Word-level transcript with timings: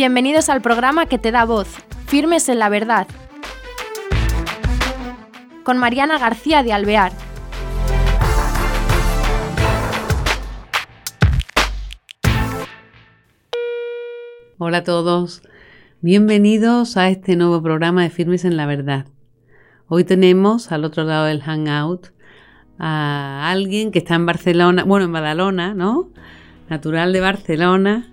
Bienvenidos 0.00 0.48
al 0.48 0.62
programa 0.62 1.04
que 1.04 1.18
te 1.18 1.30
da 1.30 1.44
voz, 1.44 1.68
Firmes 2.06 2.48
en 2.48 2.58
la 2.58 2.70
Verdad, 2.70 3.06
con 5.62 5.76
Mariana 5.76 6.18
García 6.18 6.62
de 6.62 6.72
Alvear. 6.72 7.12
Hola 14.56 14.78
a 14.78 14.84
todos, 14.84 15.42
bienvenidos 16.00 16.96
a 16.96 17.10
este 17.10 17.36
nuevo 17.36 17.62
programa 17.62 18.02
de 18.02 18.08
Firmes 18.08 18.46
en 18.46 18.56
la 18.56 18.64
Verdad. 18.64 19.04
Hoy 19.86 20.04
tenemos 20.04 20.72
al 20.72 20.86
otro 20.86 21.04
lado 21.04 21.26
del 21.26 21.42
Hangout 21.42 22.06
a 22.78 23.50
alguien 23.50 23.90
que 23.90 23.98
está 23.98 24.14
en 24.14 24.24
Barcelona, 24.24 24.82
bueno, 24.82 25.04
en 25.04 25.12
Badalona, 25.12 25.74
¿no? 25.74 26.08
Natural 26.70 27.12
de 27.12 27.20
Barcelona, 27.20 28.09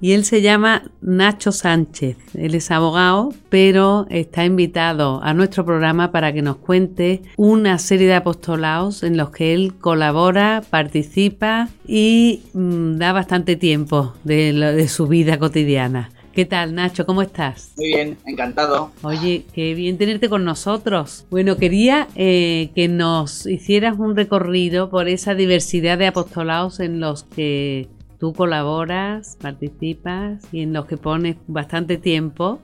y 0.00 0.12
él 0.12 0.24
se 0.24 0.42
llama 0.42 0.84
Nacho 1.00 1.52
Sánchez. 1.52 2.16
Él 2.34 2.54
es 2.54 2.70
abogado, 2.70 3.32
pero 3.48 4.06
está 4.10 4.44
invitado 4.44 5.20
a 5.22 5.34
nuestro 5.34 5.64
programa 5.64 6.12
para 6.12 6.32
que 6.32 6.42
nos 6.42 6.56
cuente 6.56 7.22
una 7.36 7.78
serie 7.78 8.06
de 8.06 8.14
apostolados 8.14 9.02
en 9.02 9.16
los 9.16 9.30
que 9.30 9.54
él 9.54 9.74
colabora, 9.80 10.62
participa 10.70 11.68
y 11.86 12.42
mm, 12.52 12.96
da 12.96 13.12
bastante 13.12 13.56
tiempo 13.56 14.14
de, 14.24 14.86
su 14.88 15.06
vida 15.06 15.38
cotidiana. 15.38 16.10
¿Qué 16.32 16.44
tal, 16.44 16.74
Nacho? 16.74 17.04
¿Cómo 17.04 17.20
estás? 17.20 17.72
Muy 17.76 17.86
bien, 17.86 18.16
encantado. 18.24 18.92
Oye, 19.02 19.44
qué 19.52 19.74
bien 19.74 19.98
tenerte 19.98 20.28
con 20.28 20.44
nosotros. 20.44 21.26
Bueno, 21.30 21.56
quería 21.56 22.06
eh, 22.14 22.70
que 22.76 22.86
nos 22.86 23.44
hicieras 23.46 23.98
un 23.98 24.14
recorrido 24.14 24.88
por 24.88 25.08
esa 25.08 25.34
diversidad 25.34 25.98
de 25.98 26.06
apostolados 26.06 26.78
en 26.78 27.00
los 27.00 27.24
que 27.24 27.88
tú 28.18 28.34
colaboras, 28.34 29.36
participas 29.40 30.42
y 30.52 30.62
en 30.62 30.72
los 30.72 30.86
que 30.86 30.96
pones 30.96 31.36
bastante 31.46 31.96
tiempo 31.96 32.60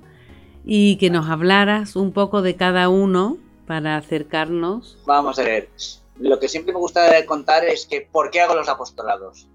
y 0.65 0.97
que 0.97 1.11
nos 1.11 1.29
hablaras 1.29 1.97
un 1.97 2.13
poco 2.13 2.43
de 2.43 2.57
cada 2.57 2.89
uno 2.89 3.39
para 3.67 3.97
acercarnos. 3.97 4.99
Vamos 5.07 5.39
a 5.39 5.43
ver, 5.43 5.71
lo 6.19 6.39
que 6.39 6.49
siempre 6.49 6.73
me 6.73 6.79
gusta 6.79 7.25
contar 7.27 7.65
es 7.65 7.87
que 7.87 8.01
¿por 8.03 8.31
qué 8.31 8.41
hago 8.41 8.55
los 8.55 8.69
apostolados? 8.69 9.49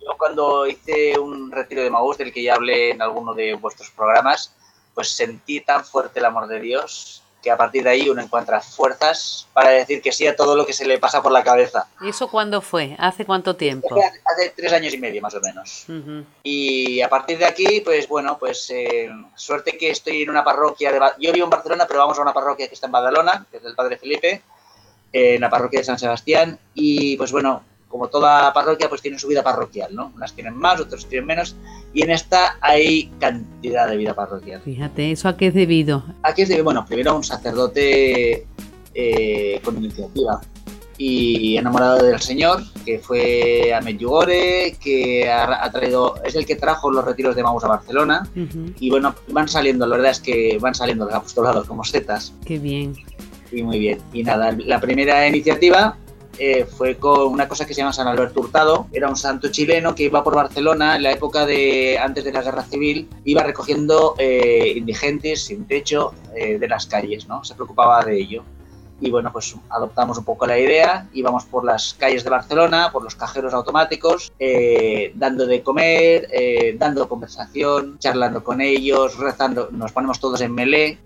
Yo 0.00 0.16
cuando 0.18 0.66
hice 0.66 1.18
un 1.18 1.50
retiro 1.50 1.82
de 1.82 1.90
Maús, 1.90 2.18
del 2.18 2.32
que 2.32 2.42
ya 2.42 2.54
hablé 2.54 2.90
en 2.90 3.00
alguno 3.00 3.34
de 3.34 3.54
vuestros 3.54 3.90
programas, 3.90 4.54
pues 4.94 5.08
sentí 5.08 5.60
tan 5.60 5.84
fuerte 5.84 6.20
el 6.20 6.26
amor 6.26 6.46
de 6.46 6.60
Dios 6.60 7.23
que 7.44 7.50
a 7.50 7.56
partir 7.58 7.84
de 7.84 7.90
ahí 7.90 8.08
uno 8.08 8.22
encuentra 8.22 8.60
fuerzas 8.60 9.46
para 9.52 9.68
decir 9.68 10.00
que 10.00 10.10
sí 10.10 10.26
a 10.26 10.34
todo 10.34 10.56
lo 10.56 10.64
que 10.64 10.72
se 10.72 10.86
le 10.86 10.98
pasa 10.98 11.22
por 11.22 11.30
la 11.30 11.44
cabeza. 11.44 11.86
¿Y 12.00 12.08
eso 12.08 12.28
cuándo 12.28 12.62
fue? 12.62 12.96
¿Hace 12.98 13.26
cuánto 13.26 13.54
tiempo? 13.54 13.94
Hace, 14.24 14.54
tres 14.56 14.72
años 14.72 14.94
y 14.94 14.98
medio 14.98 15.20
más 15.20 15.34
o 15.34 15.40
menos. 15.40 15.84
Y 16.42 17.02
a 17.02 17.08
partir 17.08 17.38
de 17.38 17.44
aquí, 17.44 17.82
pues 17.84 18.08
bueno, 18.08 18.38
pues 18.38 18.70
eh, 18.70 19.10
suerte 19.34 19.76
que 19.76 19.90
estoy 19.90 20.22
en 20.22 20.30
una 20.30 20.42
parroquia, 20.42 20.90
de, 20.90 20.98
yo 21.20 21.32
vivo 21.32 21.44
en 21.44 21.50
Barcelona, 21.50 21.84
pero 21.86 22.00
vamos 22.00 22.18
a 22.18 22.22
una 22.22 22.32
parroquia 22.32 22.66
que 22.66 22.74
está 22.74 22.86
en 22.86 22.92
Badalona, 22.92 23.46
que 23.50 23.58
es 23.58 23.62
del 23.62 23.74
Padre 23.74 23.98
Felipe, 23.98 24.42
en 25.12 25.40
la 25.40 25.50
parroquia 25.50 25.80
de 25.80 25.84
San 25.84 25.98
Sebastián, 25.98 26.58
y 26.74 27.16
pues 27.16 27.30
bueno, 27.30 27.62
como 27.88 28.08
toda 28.08 28.52
parroquia, 28.52 28.88
pues 28.88 29.02
tiene 29.02 29.18
su 29.18 29.28
vida 29.28 29.42
parroquial, 29.42 29.94
¿no? 29.94 30.12
Unas 30.16 30.32
tienen 30.32 30.56
más, 30.56 30.80
otros 30.80 31.08
tienen 31.08 31.26
menos, 31.26 31.56
y 31.92 32.02
en 32.02 32.10
esta 32.10 32.56
hay 32.60 33.06
cantidad 33.20 33.88
de 33.88 33.96
vida 33.96 34.14
parroquial. 34.14 34.60
Fíjate, 34.62 35.12
¿eso 35.12 35.28
a 35.28 35.36
qué 35.36 35.48
es 35.48 35.54
debido? 35.54 36.04
¿A 36.22 36.34
qué 36.34 36.42
es 36.42 36.48
debido? 36.48 36.64
Bueno, 36.64 36.84
primero 36.86 37.14
un 37.16 37.24
sacerdote 37.24 38.46
eh, 38.94 39.60
con 39.62 39.76
iniciativa 39.76 40.40
y 40.96 41.56
enamorado 41.56 42.04
del 42.04 42.20
Señor, 42.20 42.62
que 42.84 42.98
fue 42.98 43.72
a 43.74 43.80
Medjugorje, 43.80 44.76
que 44.80 45.28
ha, 45.28 45.70
traído, 45.70 46.14
es 46.24 46.34
el 46.36 46.46
que 46.46 46.56
trajo 46.56 46.90
los 46.90 47.04
retiros 47.04 47.34
de 47.34 47.42
Maus 47.42 47.64
a 47.64 47.68
Barcelona, 47.68 48.28
y 48.78 48.90
bueno, 48.90 49.14
van 49.28 49.48
saliendo, 49.48 49.86
la 49.86 49.96
verdad 49.96 50.12
es 50.12 50.20
que 50.20 50.58
van 50.60 50.74
saliendo 50.74 51.06
los 51.06 51.14
apostolados 51.14 51.66
como 51.66 51.84
setas. 51.84 52.32
Qué 52.44 52.58
bien. 52.58 52.94
Y 53.50 53.62
muy 53.62 53.78
bien. 53.78 53.98
Y 54.12 54.22
nada, 54.22 54.52
la 54.52 54.80
primera 54.80 55.26
iniciativa 55.26 55.96
eh, 56.38 56.64
fue 56.64 56.96
con 56.96 57.32
una 57.32 57.48
cosa 57.48 57.66
que 57.66 57.74
se 57.74 57.80
llama 57.80 57.92
San 57.92 58.06
Alberto 58.06 58.40
Hurtado. 58.40 58.86
Era 58.92 59.08
un 59.08 59.16
santo 59.16 59.48
chileno 59.50 59.94
que 59.94 60.04
iba 60.04 60.22
por 60.22 60.34
Barcelona 60.34 60.96
en 60.96 61.02
la 61.02 61.12
época 61.12 61.46
de 61.46 61.98
antes 61.98 62.24
de 62.24 62.32
la 62.32 62.42
guerra 62.42 62.62
civil, 62.64 63.08
iba 63.24 63.42
recogiendo 63.42 64.14
eh, 64.18 64.74
indigentes 64.76 65.44
sin 65.44 65.66
techo 65.66 66.12
eh, 66.34 66.58
de 66.58 66.68
las 66.68 66.86
calles, 66.86 67.28
¿no? 67.28 67.44
Se 67.44 67.54
preocupaba 67.54 68.04
de 68.04 68.18
ello. 68.18 68.44
Y 69.00 69.10
bueno, 69.10 69.32
pues 69.32 69.54
adoptamos 69.70 70.18
un 70.18 70.24
poco 70.24 70.46
la 70.46 70.58
idea, 70.58 71.08
íbamos 71.12 71.44
por 71.44 71.64
las 71.64 71.94
calles 71.94 72.22
de 72.22 72.30
Barcelona, 72.30 72.90
por 72.92 73.02
los 73.02 73.16
cajeros 73.16 73.52
automáticos, 73.52 74.32
dando 75.14 75.46
de 75.46 75.62
comer, 75.62 76.28
dando 76.78 77.08
conversación, 77.08 77.98
charlando 77.98 78.44
con 78.44 78.60
ellos, 78.60 79.18
rezando, 79.18 79.68
nos 79.72 79.90
ponemos 79.90 80.20
todos 80.20 80.40
en 80.42 80.54
melé, 80.54 81.00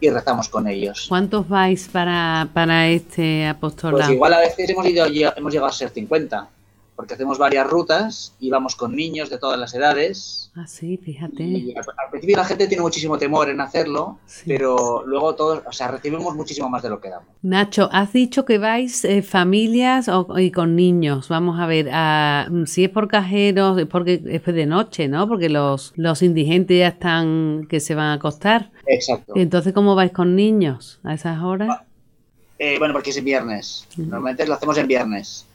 y 0.00 0.10
rezamos 0.10 0.48
con 0.48 0.68
ellos. 0.68 1.06
¿Cuántos 1.08 1.48
vais 1.48 1.88
para, 1.88 2.48
para 2.52 2.88
este 2.88 3.46
apostolado? 3.46 3.98
Pues 3.98 4.14
igual 4.14 4.34
a 4.34 4.40
veces 4.40 4.70
hemos, 4.70 4.86
ido, 4.86 5.06
hemos 5.06 5.52
llegado 5.52 5.70
a 5.70 5.72
ser 5.72 5.90
50 5.90 6.48
porque 6.96 7.12
hacemos 7.12 7.36
varias 7.36 7.68
rutas 7.68 8.34
y 8.40 8.48
vamos 8.48 8.74
con 8.74 8.96
niños 8.96 9.28
de 9.28 9.38
todas 9.38 9.60
las 9.60 9.74
edades. 9.74 10.50
Ah, 10.56 10.66
sí, 10.66 10.96
fíjate. 10.96 11.74
al, 11.76 12.10
principio 12.10 12.36
la 12.38 12.44
gente 12.44 12.66
tiene 12.66 12.82
muchísimo 12.82 13.18
temor 13.18 13.50
en 13.50 13.60
hacerlo, 13.60 14.18
pero 14.46 15.04
luego 15.06 15.34
todos, 15.34 15.62
o 15.66 15.72
sea, 15.72 15.88
recibimos 15.88 16.34
muchísimo 16.34 16.70
más 16.70 16.82
de 16.82 16.88
lo 16.88 16.98
que 16.98 17.10
damos. 17.10 17.28
Nacho, 17.42 17.90
has 17.92 18.14
dicho 18.14 18.46
que 18.46 18.56
vais 18.56 19.04
eh, 19.04 19.22
familias 19.22 20.10
y 20.38 20.50
con 20.50 20.74
niños. 20.74 21.28
Vamos 21.28 21.60
a 21.60 21.66
ver, 21.66 21.90
si 22.66 22.84
es 22.84 22.90
por 22.90 23.08
cajeros, 23.08 23.78
es 23.78 23.86
porque 23.86 24.22
es 24.24 24.44
de 24.44 24.66
noche, 24.66 25.08
¿no? 25.08 25.28
Porque 25.28 25.50
los, 25.50 25.92
los 25.96 26.22
indigentes 26.22 26.78
ya 26.78 26.88
están 26.88 27.66
que 27.68 27.78
se 27.78 27.94
van 27.94 28.06
a 28.06 28.12
acostar. 28.14 28.70
Exacto. 28.86 29.34
Entonces, 29.36 29.74
¿cómo 29.74 29.94
vais 29.94 30.12
con 30.12 30.34
niños 30.34 30.98
a 31.04 31.12
esas 31.12 31.42
horas? 31.42 31.68
Ah, 31.70 31.84
eh, 32.58 32.78
bueno, 32.78 32.94
porque 32.94 33.10
es 33.10 33.16
en 33.18 33.24
viernes. 33.26 33.86
Normalmente 33.98 34.46
lo 34.46 34.54
hacemos 34.54 34.78
en 34.78 34.86
viernes. 34.86 35.46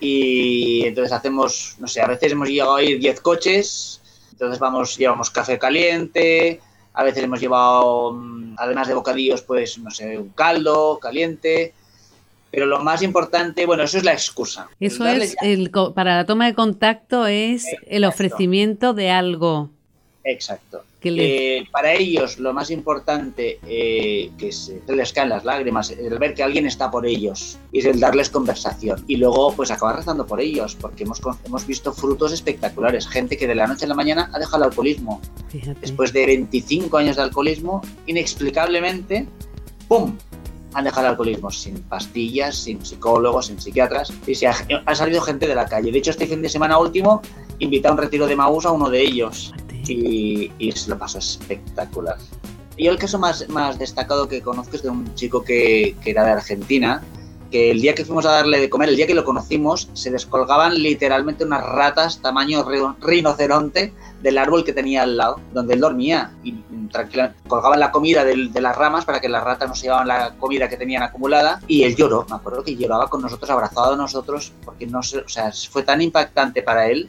Y 0.00 0.84
entonces 0.84 1.12
hacemos, 1.12 1.76
no 1.78 1.88
sé, 1.88 2.00
a 2.00 2.06
veces 2.06 2.32
hemos 2.32 2.48
llegado 2.48 2.76
a 2.76 2.82
ir 2.82 2.98
10 2.98 3.20
coches, 3.20 4.00
entonces 4.32 4.58
vamos, 4.58 4.96
llevamos 4.96 5.30
café 5.30 5.58
caliente, 5.58 6.60
a 6.92 7.02
veces 7.02 7.24
hemos 7.24 7.40
llevado, 7.40 8.12
mm, 8.12 8.56
además 8.58 8.88
de 8.88 8.94
bocadillos, 8.94 9.42
pues, 9.42 9.78
no 9.78 9.90
sé, 9.90 10.18
un 10.18 10.30
caldo 10.30 10.98
caliente. 11.00 11.74
Pero 12.50 12.66
lo 12.66 12.78
más 12.78 13.02
importante, 13.02 13.66
bueno, 13.66 13.82
eso 13.82 13.98
es 13.98 14.04
la 14.04 14.12
excusa. 14.12 14.68
Eso 14.78 15.04
es, 15.06 15.34
el, 15.42 15.72
para 15.92 16.16
la 16.16 16.24
toma 16.24 16.46
de 16.46 16.54
contacto 16.54 17.26
es 17.26 17.66
el 17.88 18.04
ofrecimiento 18.04 18.94
de 18.94 19.10
algo. 19.10 19.70
Exacto. 20.24 20.84
Eh, 21.02 21.64
para 21.70 21.92
ellos 21.92 22.38
lo 22.38 22.54
más 22.54 22.70
importante 22.70 23.58
eh, 23.66 24.30
que 24.38 24.52
se, 24.52 24.80
les 24.88 25.12
caen 25.12 25.28
las 25.28 25.44
lágrimas, 25.44 25.90
el 25.90 26.18
ver 26.18 26.32
que 26.32 26.42
alguien 26.42 26.66
está 26.66 26.90
por 26.90 27.04
ellos 27.04 27.58
y 27.72 27.80
es 27.80 27.84
el 27.84 28.00
darles 28.00 28.30
conversación. 28.30 29.04
Y 29.06 29.16
luego 29.16 29.52
pues 29.54 29.70
acabar 29.70 29.96
rezando 29.96 30.26
por 30.26 30.40
ellos, 30.40 30.76
porque 30.80 31.04
hemos, 31.04 31.20
hemos 31.44 31.66
visto 31.66 31.92
frutos 31.92 32.32
espectaculares. 32.32 33.06
Gente 33.06 33.36
que 33.36 33.46
de 33.46 33.54
la 33.54 33.66
noche 33.66 33.84
a 33.84 33.88
la 33.88 33.94
mañana 33.94 34.30
ha 34.32 34.38
dejado 34.38 34.64
el 34.64 34.70
alcoholismo. 34.70 35.20
Después 35.80 36.14
de 36.14 36.24
25 36.24 36.96
años 36.96 37.16
de 37.16 37.22
alcoholismo, 37.22 37.82
inexplicablemente, 38.06 39.26
¡pum! 39.88 40.16
han 40.72 40.84
dejado 40.84 41.06
el 41.06 41.10
alcoholismo 41.10 41.50
sin 41.50 41.82
pastillas, 41.82 42.56
sin 42.56 42.84
psicólogos, 42.84 43.46
sin 43.46 43.60
psiquiatras, 43.60 44.12
y 44.26 44.34
se 44.34 44.48
ha, 44.48 44.94
salido 44.94 45.20
gente 45.20 45.46
de 45.46 45.54
la 45.54 45.66
calle. 45.66 45.92
De 45.92 45.98
hecho, 45.98 46.10
este 46.10 46.26
fin 46.26 46.42
de 46.42 46.48
semana 46.48 46.78
último 46.78 47.20
invita 47.60 47.90
a 47.90 47.92
un 47.92 47.98
retiro 47.98 48.26
de 48.26 48.34
Maús 48.34 48.66
a 48.66 48.72
uno 48.72 48.90
de 48.90 49.00
ellos 49.00 49.52
y, 49.92 50.72
se 50.72 50.90
lo 50.90 50.98
pasó 50.98 51.18
espectacular. 51.18 52.16
Y 52.76 52.88
el 52.88 52.98
caso 52.98 53.18
más, 53.18 53.48
más 53.48 53.78
destacado 53.78 54.28
que 54.28 54.42
conozco 54.42 54.76
es 54.76 54.82
de 54.82 54.90
un 54.90 55.14
chico 55.14 55.44
que, 55.44 55.94
que 56.02 56.10
era 56.10 56.24
de 56.24 56.32
Argentina, 56.32 57.02
que 57.54 57.70
el 57.70 57.80
día 57.80 57.94
que 57.94 58.04
fuimos 58.04 58.26
a 58.26 58.32
darle 58.32 58.58
de 58.58 58.68
comer, 58.68 58.88
el 58.88 58.96
día 58.96 59.06
que 59.06 59.14
lo 59.14 59.24
conocimos, 59.24 59.88
se 59.92 60.10
descolgaban 60.10 60.74
literalmente 60.74 61.44
unas 61.44 61.64
ratas 61.64 62.20
tamaño 62.20 62.64
rinoceronte 63.00 63.92
del 64.20 64.38
árbol 64.38 64.64
que 64.64 64.72
tenía 64.72 65.04
al 65.04 65.16
lado, 65.16 65.38
donde 65.52 65.74
él 65.74 65.80
dormía. 65.80 66.32
Y 66.42 66.52
tranquilamente 66.90 67.38
colgaban 67.46 67.78
la 67.78 67.92
comida 67.92 68.24
de, 68.24 68.36
las 68.60 68.76
ramas 68.76 69.04
para 69.04 69.20
que 69.20 69.28
las 69.28 69.44
ratas 69.44 69.68
no 69.68 69.76
se 69.76 69.82
llevaban 69.82 70.08
la 70.08 70.34
comida 70.34 70.68
que 70.68 70.76
tenían 70.76 71.04
acumulada. 71.04 71.60
Y 71.68 71.84
él 71.84 71.94
lloró, 71.94 72.26
me 72.28 72.34
acuerdo 72.34 72.64
que 72.64 72.74
lloraba 72.74 73.08
con 73.08 73.22
nosotros, 73.22 73.48
abrazado 73.48 73.94
a 73.94 73.96
nosotros, 73.96 74.52
porque 74.64 74.88
no 74.88 75.04
sé, 75.04 75.18
o 75.18 75.28
sea, 75.28 75.52
fue 75.70 75.84
tan 75.84 76.02
impactante 76.02 76.60
para 76.60 76.88
él 76.88 77.08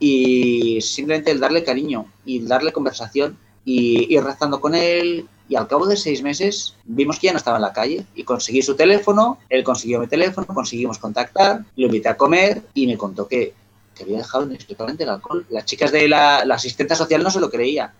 y 0.00 0.80
simplemente 0.80 1.30
el 1.30 1.38
darle 1.38 1.62
cariño 1.62 2.06
y 2.24 2.40
darle 2.40 2.72
conversación 2.72 3.38
y 3.64 4.12
ir 4.12 4.24
rezando 4.24 4.60
con 4.60 4.74
él 4.74 5.28
y 5.48 5.56
al 5.56 5.68
cabo 5.68 5.86
de 5.86 5.96
seis 5.96 6.22
meses 6.22 6.74
vimos 6.84 7.18
que 7.18 7.26
ya 7.26 7.32
no 7.32 7.38
estaba 7.38 7.58
en 7.58 7.62
la 7.62 7.72
calle 7.72 8.06
y 8.14 8.24
conseguí 8.24 8.62
su 8.62 8.74
teléfono, 8.74 9.38
él 9.48 9.62
consiguió 9.62 10.00
mi 10.00 10.06
teléfono, 10.06 10.46
conseguimos 10.46 10.98
contactar, 10.98 11.64
lo 11.76 11.86
invité 11.86 12.08
a 12.08 12.16
comer 12.16 12.62
y 12.72 12.86
me 12.86 12.96
contó 12.96 13.28
que, 13.28 13.52
que 13.94 14.04
había 14.04 14.18
dejado 14.18 14.46
inexplicablemente 14.46 15.04
el 15.04 15.10
alcohol. 15.10 15.44
Las 15.50 15.66
chicas 15.66 15.92
de 15.92 16.08
la, 16.08 16.44
la 16.44 16.54
asistente 16.54 16.94
social 16.94 17.22
no 17.22 17.30
se 17.30 17.40
lo 17.40 17.50
creía. 17.50 17.92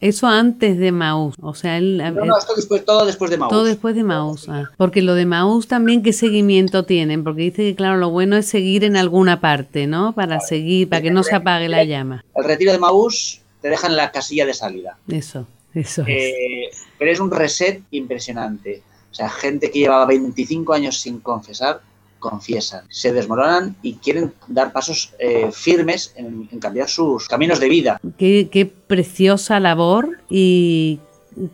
Eso, 0.00 0.26
antes 0.26 0.78
de 0.78 0.92
Maús, 0.92 1.34
o 1.40 1.54
sea, 1.54 1.78
él, 1.78 1.98
no, 1.98 2.38
esto 2.38 2.54
después, 2.54 2.84
todo 2.84 3.06
después 3.06 3.30
de 3.30 3.38
Maús. 3.38 3.50
Todo 3.50 3.64
después 3.64 3.94
de 3.94 4.04
Maús, 4.04 4.48
ah. 4.48 4.70
porque 4.76 5.02
lo 5.02 5.14
de 5.14 5.26
Maús 5.26 5.68
también 5.68 6.02
qué 6.02 6.12
seguimiento 6.12 6.84
tienen, 6.84 7.24
porque 7.24 7.42
dice 7.42 7.62
que 7.62 7.74
claro, 7.74 7.96
lo 7.96 8.10
bueno 8.10 8.36
es 8.36 8.46
seguir 8.46 8.84
en 8.84 8.96
alguna 8.96 9.40
parte, 9.40 9.86
¿no? 9.86 10.14
Para 10.14 10.40
seguir, 10.40 10.88
para 10.88 11.02
que 11.02 11.10
no 11.10 11.22
se 11.22 11.34
apague 11.34 11.68
la 11.68 11.84
llama. 11.84 12.24
El 12.34 12.44
retiro 12.44 12.72
de 12.72 12.78
Maús 12.78 13.40
te 13.60 13.68
dejan 13.68 13.92
en 13.92 13.96
la 13.96 14.12
casilla 14.12 14.46
de 14.46 14.54
salida. 14.54 14.98
Eso, 15.08 15.46
eso. 15.74 16.04
Eh, 16.06 16.70
pero 16.98 17.10
es 17.10 17.20
un 17.20 17.30
reset 17.30 17.82
impresionante. 17.90 18.82
O 19.10 19.14
sea, 19.14 19.28
gente 19.28 19.70
que 19.70 19.80
llevaba 19.80 20.06
25 20.06 20.72
años 20.72 21.00
sin 21.00 21.20
confesar, 21.20 21.80
confiesan, 22.28 22.84
se 22.88 23.12
desmoronan 23.12 23.76
y 23.82 23.94
quieren 23.94 24.32
dar 24.48 24.72
pasos 24.72 25.14
eh, 25.18 25.50
firmes 25.52 26.12
en, 26.16 26.46
cambiar 26.58 26.88
sus 26.88 27.28
caminos 27.28 27.60
de 27.60 27.68
vida. 27.68 28.00
Qué, 28.18 28.72
preciosa 28.86 29.60
labor 29.60 30.18
y 30.28 31.00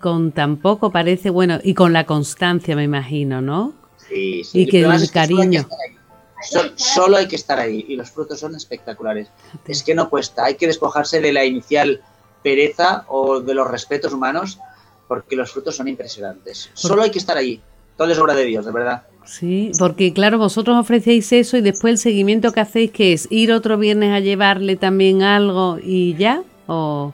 con 0.00 0.32
tan 0.32 0.56
poco 0.56 0.90
parece, 0.90 1.30
bueno, 1.30 1.58
y 1.62 1.74
con 1.74 1.92
la 1.92 2.06
constancia 2.06 2.74
me 2.76 2.84
imagino, 2.84 3.40
¿no? 3.40 3.74
Sí, 4.08 4.44
sí. 4.44 4.62
Y 4.62 4.66
que 4.66 4.80
el 4.80 5.10
cariño. 5.10 5.69
Solo 6.75 7.18
hay 7.18 7.28
que 7.28 7.36
estar 7.36 7.60
ahí 7.60 7.84
y 7.88 7.96
los 7.96 8.10
frutos 8.10 8.40
son 8.40 8.54
espectaculares. 8.56 9.28
Es 9.66 9.82
que 9.82 9.94
no 9.94 10.08
cuesta, 10.10 10.44
hay 10.44 10.56
que 10.56 10.66
despojarse 10.66 11.20
de 11.20 11.32
la 11.32 11.44
inicial 11.44 12.02
pereza 12.42 13.04
o 13.08 13.40
de 13.40 13.54
los 13.54 13.70
respetos 13.70 14.12
humanos 14.12 14.58
porque 15.06 15.36
los 15.36 15.52
frutos 15.52 15.76
son 15.76 15.88
impresionantes. 15.88 16.70
Solo 16.75 17.02
hay 17.02 17.10
que 17.10 17.18
estar 17.18 17.36
ahí. 17.36 17.62
Todo 17.96 18.10
es 18.10 18.18
obra 18.18 18.34
de 18.34 18.44
Dios, 18.44 18.64
de 18.64 18.72
verdad. 18.72 19.02
Sí, 19.24 19.72
porque 19.78 20.12
claro, 20.12 20.38
vosotros 20.38 20.76
ofrecéis 20.76 21.32
eso 21.32 21.56
y 21.56 21.60
después 21.60 21.92
el 21.92 21.98
seguimiento 21.98 22.52
que 22.52 22.60
hacéis, 22.60 22.90
que 22.90 23.12
es 23.12 23.28
ir 23.30 23.52
otro 23.52 23.78
viernes 23.78 24.12
a 24.12 24.20
llevarle 24.20 24.76
también 24.76 25.22
algo 25.22 25.78
y 25.82 26.14
ya. 26.14 26.42
¿O? 26.66 27.12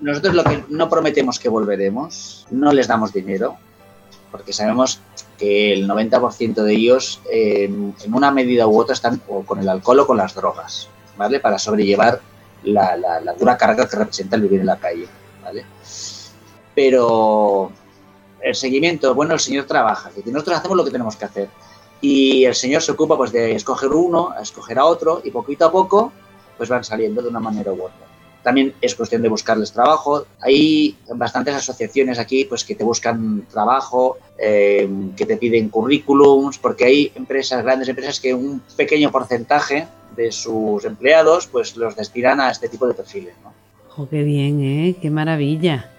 Nosotros 0.00 0.34
lo 0.34 0.44
que 0.44 0.64
no 0.68 0.88
prometemos 0.88 1.38
que 1.38 1.48
volveremos, 1.48 2.46
no 2.50 2.72
les 2.72 2.88
damos 2.88 3.12
dinero, 3.12 3.56
porque 4.30 4.52
sabemos 4.52 5.00
que 5.38 5.72
el 5.72 5.88
90% 5.88 6.62
de 6.62 6.72
ellos 6.72 7.20
en 7.30 7.94
una 8.12 8.30
medida 8.32 8.66
u 8.66 8.78
otra 8.78 8.94
están 8.94 9.20
o 9.28 9.44
con 9.44 9.60
el 9.60 9.68
alcohol 9.68 10.00
o 10.00 10.06
con 10.06 10.16
las 10.16 10.34
drogas, 10.34 10.88
¿vale? 11.16 11.38
Para 11.38 11.58
sobrellevar 11.58 12.20
la 12.64 13.34
dura 13.38 13.56
carga 13.56 13.88
que 13.88 13.96
representa 13.96 14.36
el 14.36 14.42
vivir 14.42 14.60
en 14.60 14.66
la 14.66 14.78
calle, 14.78 15.06
¿vale? 15.42 15.64
Pero 16.74 17.70
el 18.40 18.54
seguimiento, 18.54 19.14
bueno, 19.14 19.34
el 19.34 19.40
Señor 19.40 19.66
trabaja, 19.66 20.10
nosotros 20.26 20.58
hacemos 20.58 20.76
lo 20.76 20.84
que 20.84 20.90
tenemos 20.90 21.16
que 21.16 21.24
hacer. 21.24 21.48
Y 22.00 22.44
el 22.44 22.54
Señor 22.54 22.82
se 22.82 22.92
ocupa 22.92 23.16
pues 23.16 23.32
de 23.32 23.54
escoger 23.54 23.90
uno, 23.90 24.30
a 24.30 24.42
escoger 24.42 24.78
a 24.78 24.84
otro, 24.84 25.20
y 25.24 25.30
poquito 25.30 25.64
a 25.66 25.72
poco 25.72 26.12
pues 26.56 26.68
van 26.68 26.84
saliendo 26.84 27.22
de 27.22 27.28
una 27.28 27.40
manera 27.40 27.72
u 27.72 27.82
otra. 27.82 28.06
También 28.42 28.74
es 28.80 28.94
cuestión 28.94 29.22
de 29.22 29.28
buscarles 29.28 29.72
trabajo. 29.72 30.26
Hay 30.40 30.96
bastantes 31.14 31.54
asociaciones 31.54 32.18
aquí 32.18 32.44
pues 32.44 32.64
que 32.64 32.74
te 32.74 32.84
buscan 32.84 33.46
trabajo, 33.50 34.18
eh, 34.38 34.88
que 35.16 35.26
te 35.26 35.36
piden 35.36 35.68
currículums, 35.68 36.58
porque 36.58 36.84
hay 36.84 37.12
empresas, 37.14 37.62
grandes 37.62 37.88
empresas 37.88 38.20
que 38.20 38.34
un 38.34 38.62
pequeño 38.76 39.10
porcentaje 39.10 39.86
de 40.16 40.32
sus 40.32 40.84
empleados 40.84 41.46
pues 41.46 41.76
los 41.76 41.94
destinan 41.96 42.40
a 42.40 42.50
este 42.50 42.68
tipo 42.68 42.86
de 42.86 42.94
perfiles. 42.94 43.34
¿no? 43.42 43.52
Oh, 43.96 44.08
qué 44.08 44.22
bien, 44.22 44.62
¿eh? 44.62 44.96
Qué 45.00 45.10
maravilla. 45.10 45.90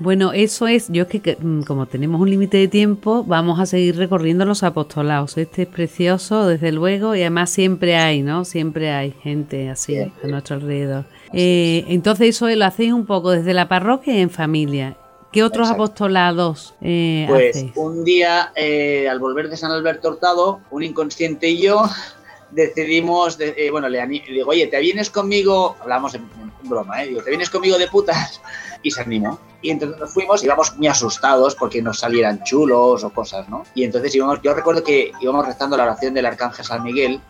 Bueno, 0.00 0.32
eso 0.32 0.66
es, 0.66 0.88
yo 0.88 1.02
es 1.02 1.20
que 1.20 1.36
mm, 1.38 1.62
como 1.62 1.86
tenemos 1.86 2.20
un 2.20 2.30
límite 2.30 2.56
de 2.56 2.68
tiempo, 2.68 3.22
vamos 3.24 3.60
a 3.60 3.66
seguir 3.66 3.96
recorriendo 3.96 4.46
los 4.46 4.62
apostolados. 4.62 5.36
Este 5.36 5.62
es 5.62 5.68
precioso, 5.68 6.46
desde 6.46 6.72
luego, 6.72 7.14
y 7.14 7.20
además 7.20 7.50
siempre 7.50 7.96
hay, 7.96 8.22
¿no? 8.22 8.46
Siempre 8.46 8.90
hay 8.90 9.12
gente 9.22 9.68
así 9.68 9.98
a 9.98 10.10
nuestro 10.26 10.56
alrededor. 10.56 11.04
Eh, 11.34 11.84
entonces 11.88 12.30
eso 12.30 12.48
lo 12.48 12.64
hacéis 12.64 12.94
un 12.94 13.04
poco 13.04 13.30
desde 13.30 13.52
la 13.52 13.68
parroquia 13.68 14.16
y 14.16 14.20
en 14.20 14.30
familia. 14.30 14.96
¿Qué 15.32 15.44
otros 15.44 15.70
apostolados 15.70 16.74
eh, 16.80 17.26
Pues 17.28 17.64
un 17.76 18.02
día, 18.02 18.52
eh, 18.56 19.08
al 19.08 19.20
volver 19.20 19.48
de 19.48 19.56
San 19.56 19.70
Alberto 19.70 20.08
Hurtado, 20.08 20.60
un 20.70 20.82
inconsciente 20.82 21.48
y 21.48 21.62
yo 21.62 21.82
decidimos, 22.50 23.38
eh, 23.38 23.68
bueno, 23.70 23.88
le, 23.88 24.04
digo, 24.06 24.50
oye, 24.50 24.66
¿te 24.66 24.80
vienes 24.80 25.08
conmigo? 25.10 25.76
Hablamos 25.80 26.14
en, 26.14 26.28
broma, 26.68 27.02
¿eh? 27.02 27.08
Digo, 27.08 27.22
¿te 27.22 27.30
vienes 27.30 27.50
conmigo 27.50 27.78
de 27.78 27.88
putas? 27.88 28.40
Y 28.82 28.90
se 28.90 29.02
animó. 29.02 29.38
Y 29.62 29.70
entonces 29.70 29.98
nos 29.98 30.12
fuimos, 30.12 30.42
íbamos 30.42 30.76
muy 30.76 30.88
asustados 30.88 31.54
porque 31.54 31.82
nos 31.82 31.98
salieran 31.98 32.42
chulos 32.44 33.04
o 33.04 33.10
cosas, 33.10 33.48
¿no? 33.48 33.64
Y 33.74 33.84
entonces 33.84 34.14
íbamos, 34.14 34.40
yo 34.42 34.54
recuerdo 34.54 34.82
que 34.82 35.12
íbamos 35.20 35.46
rezando 35.46 35.76
la 35.76 35.84
oración 35.84 36.14
del 36.14 36.26
Arcángel 36.26 36.64
San 36.64 36.82
Miguel 36.82 37.20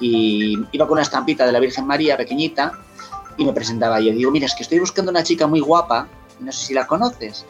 y 0.00 0.56
iba 0.72 0.86
con 0.86 0.94
una 0.94 1.02
estampita 1.02 1.44
de 1.46 1.52
la 1.52 1.60
Virgen 1.60 1.86
María 1.86 2.16
pequeñita 2.16 2.72
y 3.36 3.44
me 3.44 3.52
presentaba 3.52 4.00
yo. 4.00 4.12
Digo, 4.12 4.30
mira, 4.30 4.46
es 4.46 4.54
que 4.54 4.62
estoy 4.62 4.78
buscando 4.78 5.10
una 5.10 5.22
chica 5.22 5.46
muy 5.46 5.60
guapa, 5.60 6.06
no 6.40 6.52
sé 6.52 6.66
si 6.66 6.74
la 6.74 6.86
conoces. 6.86 7.44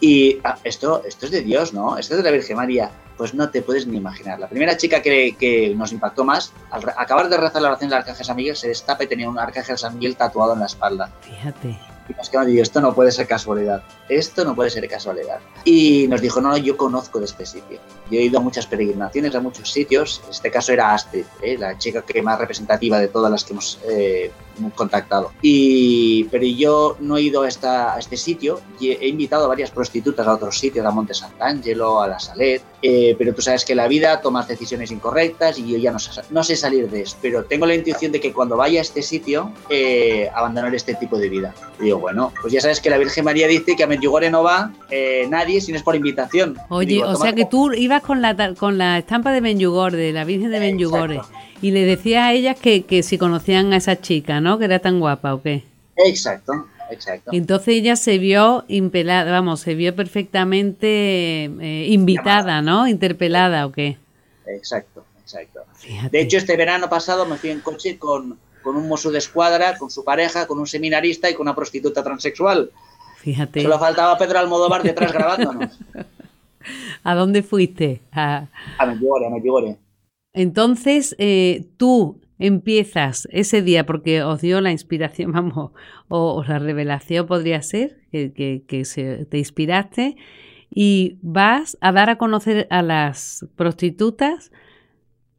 Y 0.00 0.38
ah, 0.44 0.58
esto, 0.64 1.02
esto 1.04 1.26
es 1.26 1.32
de 1.32 1.42
Dios, 1.42 1.72
¿no? 1.72 1.98
Esto 1.98 2.14
es 2.14 2.18
de 2.18 2.24
la 2.24 2.30
Virgen 2.30 2.56
María. 2.56 2.90
Pues 3.16 3.34
no 3.34 3.50
te 3.50 3.62
puedes 3.62 3.86
ni 3.86 3.96
imaginar. 3.96 4.38
La 4.38 4.48
primera 4.48 4.76
chica 4.76 5.02
que, 5.02 5.34
que 5.36 5.74
nos 5.74 5.92
impactó 5.92 6.24
más, 6.24 6.52
al 6.70 6.82
acabar 6.96 7.28
de 7.28 7.36
rezar 7.36 7.62
la 7.62 7.68
oración 7.68 7.90
del 7.90 7.98
Arcángel 7.98 8.24
San 8.24 8.36
Miguel, 8.36 8.56
se 8.56 8.68
destapa 8.68 9.04
y 9.04 9.08
tenía 9.08 9.28
un 9.28 9.38
Arcángel 9.38 9.76
San 9.76 9.94
Miguel 9.94 10.16
tatuado 10.16 10.52
en 10.52 10.60
la 10.60 10.66
espalda. 10.66 11.10
Fíjate. 11.22 11.76
Y 12.08 12.14
nos 12.14 12.30
quedamos 12.30 12.50
y 12.50 12.60
esto 12.60 12.80
no 12.80 12.94
puede 12.94 13.12
ser 13.12 13.26
casualidad. 13.26 13.82
Esto 14.08 14.44
no 14.44 14.54
puede 14.54 14.70
ser 14.70 14.88
casualidad. 14.88 15.40
Y 15.64 16.06
nos 16.08 16.22
dijo, 16.22 16.40
no, 16.40 16.56
yo 16.56 16.76
conozco 16.76 17.18
de 17.18 17.26
este 17.26 17.44
sitio. 17.44 17.78
Yo 18.10 18.18
he 18.18 18.22
ido 18.22 18.38
a 18.38 18.42
muchas 18.42 18.66
peregrinaciones, 18.66 19.34
a 19.34 19.40
muchos 19.40 19.70
sitios. 19.70 20.22
En 20.24 20.30
este 20.30 20.50
caso 20.50 20.72
era 20.72 20.94
Astrid, 20.94 21.26
¿eh? 21.42 21.58
la 21.58 21.76
chica 21.76 22.02
que 22.02 22.22
más 22.22 22.38
representativa 22.38 22.98
de 22.98 23.08
todas 23.08 23.30
las 23.30 23.44
que 23.44 23.52
hemos 23.52 23.78
eh, 23.86 24.30
contactado. 24.74 25.32
Y, 25.42 26.24
pero 26.24 26.44
yo 26.44 26.96
no 27.00 27.16
he 27.16 27.22
ido 27.22 27.42
a, 27.42 27.48
esta, 27.48 27.94
a 27.94 27.98
este 27.98 28.16
sitio. 28.16 28.60
He 28.80 29.08
invitado 29.08 29.44
a 29.44 29.48
varias 29.48 29.70
prostitutas 29.70 30.26
a 30.26 30.34
otros 30.34 30.58
sitios, 30.58 30.84
a 30.84 30.90
Monte 30.90 31.14
Sant'Angelo, 31.14 32.00
a 32.00 32.08
la 32.08 32.18
Salet. 32.18 32.62
Eh, 32.80 33.16
pero 33.18 33.34
tú 33.34 33.42
sabes 33.42 33.64
que 33.64 33.74
la 33.74 33.88
vida 33.88 34.20
tomas 34.20 34.46
decisiones 34.46 34.92
incorrectas 34.92 35.58
y 35.58 35.72
yo 35.72 35.78
ya 35.78 35.90
no 35.90 35.98
sé, 35.98 36.20
no 36.30 36.44
sé 36.44 36.56
salir 36.56 36.88
de 36.88 37.02
eso. 37.02 37.16
Pero 37.20 37.44
tengo 37.44 37.66
la 37.66 37.74
intuición 37.74 38.12
de 38.12 38.20
que 38.20 38.32
cuando 38.32 38.56
vaya 38.56 38.80
a 38.80 38.82
este 38.82 39.02
sitio, 39.02 39.52
eh, 39.68 40.30
abandonar 40.34 40.74
este 40.74 40.94
tipo 40.94 41.18
de 41.18 41.28
vida. 41.28 41.54
Y 41.80 41.84
digo, 41.84 41.98
bueno, 41.98 42.32
pues 42.40 42.52
ya 42.52 42.60
sabes 42.60 42.80
que 42.80 42.90
la 42.90 42.98
Virgen 42.98 43.24
María 43.24 43.48
dice 43.48 43.74
que 43.76 43.82
a 43.82 43.86
Medjugorje 43.86 44.30
no 44.30 44.42
va 44.42 44.72
eh, 44.90 45.26
nadie 45.28 45.60
si 45.60 45.72
no 45.72 45.78
es 45.78 45.82
por 45.82 45.96
invitación. 45.96 46.56
Oye, 46.68 47.02
o 47.02 47.16
sea 47.16 47.32
que 47.32 47.44
tú 47.44 47.72
ibas 47.72 48.02
con 48.02 48.22
la, 48.22 48.54
con 48.54 48.78
la 48.78 48.98
estampa 48.98 49.32
de 49.32 49.40
Medjugorje, 49.40 49.96
de 49.96 50.12
la 50.12 50.24
Virgen 50.24 50.50
de 50.50 50.60
Medjugorje, 50.60 51.20
y 51.60 51.70
le 51.70 51.84
decías 51.84 52.24
a 52.24 52.32
ellas 52.32 52.58
que, 52.58 52.84
que 52.84 53.02
si 53.02 53.18
conocían 53.18 53.72
a 53.72 53.76
esa 53.76 54.00
chica, 54.00 54.40
¿no? 54.40 54.58
Que 54.58 54.66
era 54.66 54.78
tan 54.78 55.00
guapa 55.00 55.34
o 55.34 55.42
qué. 55.42 55.64
Exacto. 55.96 56.66
Exacto. 56.90 57.30
Entonces 57.32 57.74
ella 57.74 57.96
se 57.96 58.18
vio 58.18 58.64
impelada, 58.68 59.30
vamos, 59.30 59.60
se 59.60 59.74
vio 59.74 59.94
perfectamente 59.94 61.44
eh, 61.44 61.86
invitada, 61.90 62.62
¿no? 62.62 62.88
Interpelada 62.88 63.66
o 63.66 63.72
qué. 63.72 63.98
Exacto, 64.46 65.04
exacto. 65.20 65.60
De 66.10 66.20
hecho, 66.20 66.38
este 66.38 66.56
verano 66.56 66.88
pasado 66.88 67.26
me 67.26 67.36
fui 67.36 67.50
en 67.50 67.60
coche 67.60 67.98
con, 67.98 68.38
con 68.62 68.76
un 68.76 68.88
mozo 68.88 69.10
de 69.10 69.18
escuadra, 69.18 69.76
con 69.76 69.90
su 69.90 70.04
pareja, 70.04 70.46
con 70.46 70.58
un 70.58 70.66
seminarista 70.66 71.28
y 71.30 71.34
con 71.34 71.42
una 71.46 71.54
prostituta 71.54 72.02
transexual. 72.02 72.70
Fíjate. 73.18 73.62
Solo 73.62 73.78
faltaba 73.78 74.16
Pedro 74.16 74.38
Almodóvar 74.38 74.82
detrás 74.82 75.12
grabándonos. 75.14 75.78
¿A 77.04 77.14
dónde 77.14 77.42
fuiste? 77.42 78.00
A, 78.12 78.46
a 78.78 78.86
Medjugorje, 78.86 79.26
a 79.26 79.30
Medjugorje. 79.30 79.76
Entonces, 80.38 81.16
eh, 81.18 81.66
tú 81.78 82.20
empiezas 82.38 83.26
ese 83.32 83.60
día 83.60 83.84
porque 83.86 84.22
os 84.22 84.40
dio 84.40 84.60
la 84.60 84.70
inspiración, 84.70 85.32
vamos, 85.32 85.72
o, 86.06 86.44
la 86.46 86.60
revelación 86.60 87.26
podría 87.26 87.60
ser, 87.60 87.98
que, 88.12 88.62
que, 88.64 88.84
se, 88.84 89.26
te 89.26 89.38
inspiraste, 89.38 90.16
y 90.70 91.18
vas 91.22 91.76
a 91.80 91.90
dar 91.90 92.08
a 92.08 92.18
conocer 92.18 92.68
a 92.70 92.82
las 92.82 93.46
prostitutas 93.56 94.52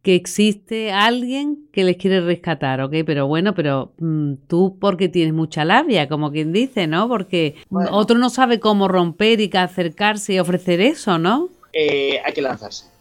que 0.01 0.15
existe 0.15 0.91
alguien 0.91 1.69
que 1.71 1.85
les 1.85 1.95
quiere 1.95 2.19
rescatar, 2.19 2.81
¿ok? 2.81 2.95
Pero 3.05 3.25
bueno, 3.25 3.55
pero 3.55 3.93
mm, 3.99 4.33
tú 4.47 4.77
porque 4.81 5.07
tienes 5.07 5.33
mucha 5.33 5.63
labia, 5.63 6.09
como 6.09 6.29
quien 6.29 6.51
dice, 6.51 6.87
¿no? 6.87 7.07
Porque 7.07 7.55
otro 7.69 8.17
no 8.17 8.29
sabe 8.29 8.59
cómo 8.59 8.89
romper 8.89 9.39
y 9.39 9.49
acercarse 9.55 10.33
y 10.33 10.39
ofrecer 10.39 10.81
eso, 10.81 11.17
¿no? 11.17 11.47
Eh, 11.71 12.19
hay 12.25 12.33
que 12.33 12.41
lanzarse. 12.41 12.98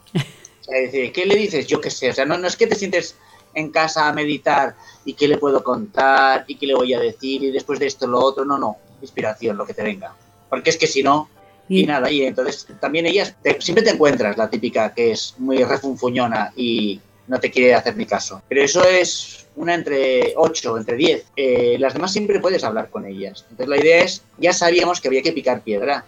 Decir, 0.68 1.12
¿qué 1.12 1.26
le 1.26 1.36
dices? 1.36 1.66
Yo 1.66 1.80
qué 1.80 1.90
sé, 1.90 2.10
o 2.10 2.14
sea, 2.14 2.24
no, 2.24 2.38
no 2.38 2.46
es 2.46 2.56
que 2.56 2.66
te 2.66 2.74
sientes 2.74 3.16
en 3.54 3.70
casa 3.70 4.08
a 4.08 4.12
meditar 4.12 4.76
y 5.04 5.14
qué 5.14 5.26
le 5.26 5.38
puedo 5.38 5.64
contar 5.64 6.44
y 6.46 6.56
qué 6.56 6.66
le 6.66 6.74
voy 6.74 6.94
a 6.94 7.00
decir 7.00 7.42
y 7.42 7.50
después 7.50 7.78
de 7.78 7.86
esto 7.86 8.06
lo 8.06 8.20
otro, 8.20 8.44
no, 8.44 8.58
no, 8.58 8.76
inspiración, 9.00 9.56
lo 9.56 9.66
que 9.66 9.74
te 9.74 9.82
venga. 9.82 10.14
Porque 10.48 10.70
es 10.70 10.76
que 10.76 10.86
si 10.86 11.02
no, 11.02 11.28
y, 11.68 11.84
nada, 11.84 12.10
y 12.10 12.22
entonces 12.22 12.66
también 12.80 13.06
ellas, 13.06 13.34
siempre 13.60 13.84
te 13.84 13.90
encuentras 13.90 14.36
la 14.36 14.48
típica 14.48 14.94
que 14.94 15.12
es 15.12 15.34
muy 15.38 15.62
refunfuñona 15.64 16.52
y 16.56 17.00
no 17.26 17.38
te 17.38 17.50
quiere 17.50 17.74
hacer 17.74 17.96
ni 17.96 18.06
caso. 18.06 18.42
Pero 18.48 18.62
eso 18.62 18.82
es 18.84 19.46
una 19.56 19.74
entre 19.74 20.32
8, 20.36 20.78
entre 20.78 20.96
10. 20.96 21.26
Eh, 21.36 21.76
las 21.78 21.92
demás 21.92 22.12
siempre 22.12 22.40
puedes 22.40 22.64
hablar 22.64 22.88
con 22.90 23.04
ellas. 23.04 23.44
Entonces 23.50 23.68
la 23.68 23.76
idea 23.76 24.02
es, 24.02 24.22
ya 24.38 24.52
sabíamos 24.52 25.00
que 25.00 25.08
había 25.08 25.22
que 25.22 25.32
picar 25.32 25.60
piedra. 25.60 26.04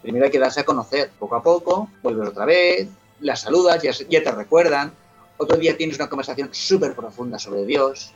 Primero 0.00 0.24
hay 0.24 0.30
que 0.30 0.38
darse 0.38 0.60
a 0.60 0.64
conocer, 0.64 1.10
poco 1.18 1.36
a 1.36 1.42
poco, 1.42 1.90
vuelves 2.02 2.28
otra 2.28 2.46
vez, 2.46 2.88
las 3.22 3.40
saludas, 3.40 3.82
ya, 3.82 4.22
te 4.22 4.30
recuerdan, 4.30 4.92
otro 5.38 5.56
día 5.56 5.76
tienes 5.76 5.96
una 5.96 6.08
conversación 6.08 6.50
súper 6.52 6.94
profunda 6.94 7.38
sobre 7.38 7.64
Dios, 7.64 8.12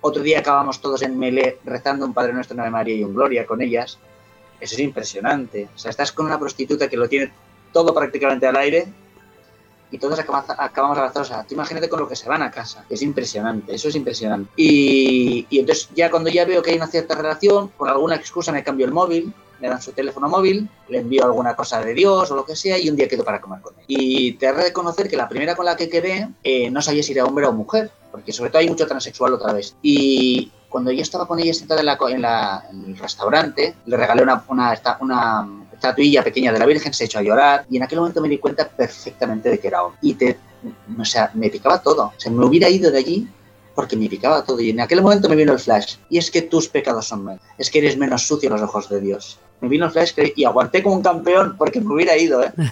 Otro 0.00 0.22
día 0.22 0.38
acabamos 0.38 0.80
todos 0.80 1.02
en 1.02 1.18
Melé 1.18 1.58
rezando 1.64 2.06
un 2.06 2.14
Padre 2.14 2.32
Nuestro, 2.32 2.60
Ave 2.60 2.70
María 2.70 2.94
y 2.94 3.02
un 3.02 3.14
Gloria 3.14 3.44
con 3.44 3.60
ellas. 3.60 3.98
Eso 4.60 4.74
es 4.74 4.80
impresionante. 4.80 5.68
O 5.74 5.78
sea, 5.78 5.90
estás 5.90 6.12
con 6.12 6.26
una 6.26 6.38
prostituta 6.38 6.88
que 6.88 6.96
lo 6.96 7.08
tiene 7.08 7.32
todo 7.72 7.92
prácticamente 7.92 8.46
al 8.46 8.56
aire 8.56 8.86
y 9.90 9.98
todos 9.98 10.18
acabamos 10.20 10.98
abrazados. 10.98 11.30
O 11.30 11.34
sea, 11.34 11.44
tú 11.44 11.54
imagínate 11.54 11.88
con 11.88 11.98
lo 11.98 12.08
que 12.08 12.14
se 12.14 12.28
van 12.28 12.42
a 12.42 12.50
casa. 12.50 12.84
Es 12.88 13.02
impresionante, 13.02 13.74
eso 13.74 13.88
es 13.88 13.96
impresionante. 13.96 14.50
Y, 14.56 15.46
y 15.50 15.58
entonces 15.58 15.88
ya 15.96 16.10
cuando 16.10 16.30
ya 16.30 16.44
veo 16.44 16.62
que 16.62 16.70
hay 16.70 16.76
una 16.76 16.86
cierta 16.86 17.16
relación, 17.16 17.68
por 17.70 17.88
alguna 17.88 18.14
excusa 18.14 18.52
me 18.52 18.62
cambio 18.62 18.86
el 18.86 18.92
móvil, 18.92 19.34
me 19.60 19.68
dan 19.68 19.80
su 19.80 19.92
teléfono 19.92 20.28
móvil, 20.28 20.68
le 20.88 20.98
envío 20.98 21.24
alguna 21.24 21.54
cosa 21.56 21.80
de 21.80 21.94
Dios 21.94 22.30
o 22.30 22.36
lo 22.36 22.44
que 22.44 22.56
sea 22.56 22.78
y 22.78 22.88
un 22.88 22.96
día 22.96 23.08
quedo 23.08 23.24
para 23.24 23.40
comer 23.40 23.60
con 23.60 23.74
él. 23.78 23.84
Y 23.86 24.32
te 24.32 24.46
he 24.46 24.52
de 24.52 24.62
reconocer 24.64 25.08
que 25.08 25.16
la 25.16 25.28
primera 25.28 25.56
con 25.56 25.64
la 25.64 25.76
que 25.76 25.88
quedé 25.88 26.28
eh, 26.44 26.70
no 26.70 26.82
sabía 26.82 27.02
si 27.02 27.12
era 27.12 27.24
hombre 27.24 27.46
o 27.46 27.52
mujer, 27.52 27.90
porque 28.10 28.32
sobre 28.32 28.50
todo 28.50 28.60
hay 28.60 28.68
mucho 28.68 28.86
transexual 28.86 29.34
otra 29.34 29.52
vez. 29.52 29.74
Y 29.82 30.50
cuando 30.68 30.92
yo 30.92 31.02
estaba 31.02 31.26
con 31.26 31.38
ella 31.38 31.54
sentada 31.54 31.80
en, 31.80 32.22
la, 32.22 32.64
en, 32.70 32.84
el 32.84 32.98
restaurante, 32.98 33.74
le 33.86 33.96
regalé 33.96 34.22
una, 34.22 34.44
una, 34.48 35.48
estatuilla 35.72 36.24
pequeña 36.24 36.52
de 36.52 36.58
la 36.58 36.66
Virgen, 36.66 36.92
se 36.92 37.04
echó 37.04 37.20
a 37.20 37.22
llorar 37.22 37.64
y 37.70 37.76
en 37.76 37.84
aquel 37.84 38.00
momento 38.00 38.20
me 38.20 38.28
di 38.28 38.38
cuenta 38.38 38.68
perfectamente 38.68 39.48
de 39.48 39.58
que 39.58 39.68
era 39.68 39.84
hombre. 39.84 39.98
Y 40.02 40.14
te, 40.14 40.38
o 40.98 41.04
sea, 41.04 41.30
me 41.34 41.50
picaba 41.50 41.80
todo. 41.82 42.12
O 42.26 42.30
me 42.30 42.44
hubiera 42.44 42.68
ido 42.68 42.90
de 42.90 42.98
allí 42.98 43.28
porque 43.74 43.96
me 43.96 44.08
picaba 44.08 44.44
todo. 44.44 44.60
Y 44.60 44.70
en 44.70 44.80
aquel 44.80 45.02
momento 45.02 45.28
me 45.28 45.36
vino 45.36 45.52
el 45.52 45.58
flash. 45.58 45.96
Y 46.10 46.18
es 46.18 46.30
que 46.30 46.42
tus 46.42 46.68
pecados 46.68 47.06
son 47.06 47.24
menos. 47.24 47.42
Es 47.56 47.70
que 47.70 47.78
eres 47.78 47.96
menos 47.96 48.26
sucio 48.26 48.48
a 48.48 48.52
los 48.52 48.62
ojos 48.62 48.88
de 48.88 49.00
Dios. 49.00 49.38
Me 49.60 49.68
vino 49.68 49.86
el 49.86 49.90
flash 49.90 50.12
y 50.36 50.44
aguanté 50.44 50.82
como 50.82 50.96
un 50.96 51.02
campeón 51.02 51.56
porque 51.56 51.80
me 51.80 51.94
hubiera 51.94 52.16
ido, 52.16 52.42
¿eh? 52.42 52.52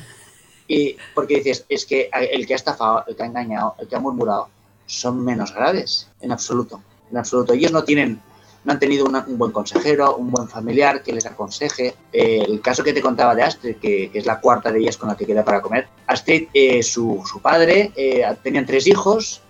Y 0.69 0.97
porque 1.15 1.37
dices, 1.37 1.65
es 1.69 1.87
que 1.87 2.11
el 2.13 2.45
que 2.45 2.55
ha 2.55 2.57
estafado, 2.57 3.05
el 3.07 3.15
que 3.15 3.23
ha 3.23 3.27
engañado, 3.27 3.77
el 3.79 3.87
que 3.87 3.95
ha 3.95 4.01
murmurado, 4.01 4.49
son 4.85 5.25
menos 5.25 5.55
graves, 5.55 6.09
en 6.21 6.33
absoluto. 6.33 6.83
En 7.09 7.19
absoluto. 7.19 7.53
Ellos 7.53 7.71
no 7.71 7.85
tienen 7.85 8.21
no 8.67 8.73
han 8.73 8.81
tenido 8.81 9.07
un 9.07 9.39
buen 9.39 9.53
consejero, 9.53 10.17
un 10.17 10.33
buen 10.33 10.49
familiar 10.49 11.01
que 11.05 11.13
les 11.13 11.25
aconseje. 11.25 11.95
Eh, 12.13 12.45
el 12.47 12.61
caso 12.61 12.83
que 12.83 12.93
te 12.93 13.01
contaba 13.01 13.33
de 13.33 13.45
Astrid, 13.45 13.77
que, 13.77 14.11
es 14.13 14.27
la 14.27 14.41
cuarta 14.41 14.73
de 14.73 14.81
ellas 14.81 14.97
con 14.97 15.09
la 15.09 15.17
que 15.17 15.25
queda 15.25 15.45
para 15.45 15.63
comer. 15.63 15.87
Astrid, 16.09 16.49
eh, 16.53 16.83
su, 16.83 17.23
su, 17.25 17.41
padre, 17.41 17.93
eh, 17.95 18.25
tenían 18.43 18.67
tres 18.67 18.89
hijos 18.89 19.41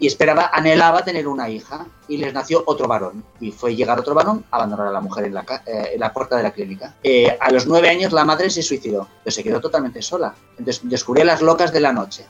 y 0.00 0.06
esperaba, 0.06 0.50
anhelaba 0.52 1.04
tener 1.04 1.28
una 1.28 1.50
hija 1.50 1.86
y 2.08 2.16
les 2.16 2.32
nació 2.32 2.62
otro 2.66 2.88
varón. 2.88 3.22
Y 3.38 3.52
fue 3.52 3.76
llegar 3.76 4.00
otro 4.00 4.14
varón, 4.14 4.44
abandonar 4.50 4.86
a 4.86 4.90
la 4.90 5.00
mujer 5.00 5.26
en 5.26 5.34
la, 5.34 5.44
en 5.66 6.00
la 6.00 6.12
puerta 6.12 6.36
de 6.36 6.42
la 6.42 6.52
clínica. 6.52 6.94
a 7.38 7.50
los 7.52 7.66
nueve 7.66 7.90
años 7.90 8.10
la 8.12 8.24
madre 8.24 8.48
se 8.48 8.62
suicidó, 8.62 9.06
pero 9.22 9.32
se 9.32 9.44
quedó 9.44 9.60
totalmente 9.60 10.00
sola. 10.00 10.34
Entonces 10.58 10.80
descubrió 10.84 11.24
las 11.24 11.42
locas 11.42 11.70
de 11.70 11.80
la 11.80 11.92
noche. 11.92 12.24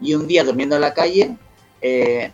Y 0.00 0.14
un 0.14 0.26
día, 0.26 0.42
durmiendo 0.42 0.74
en 0.74 0.82
la 0.82 0.92
calle, 0.92 1.36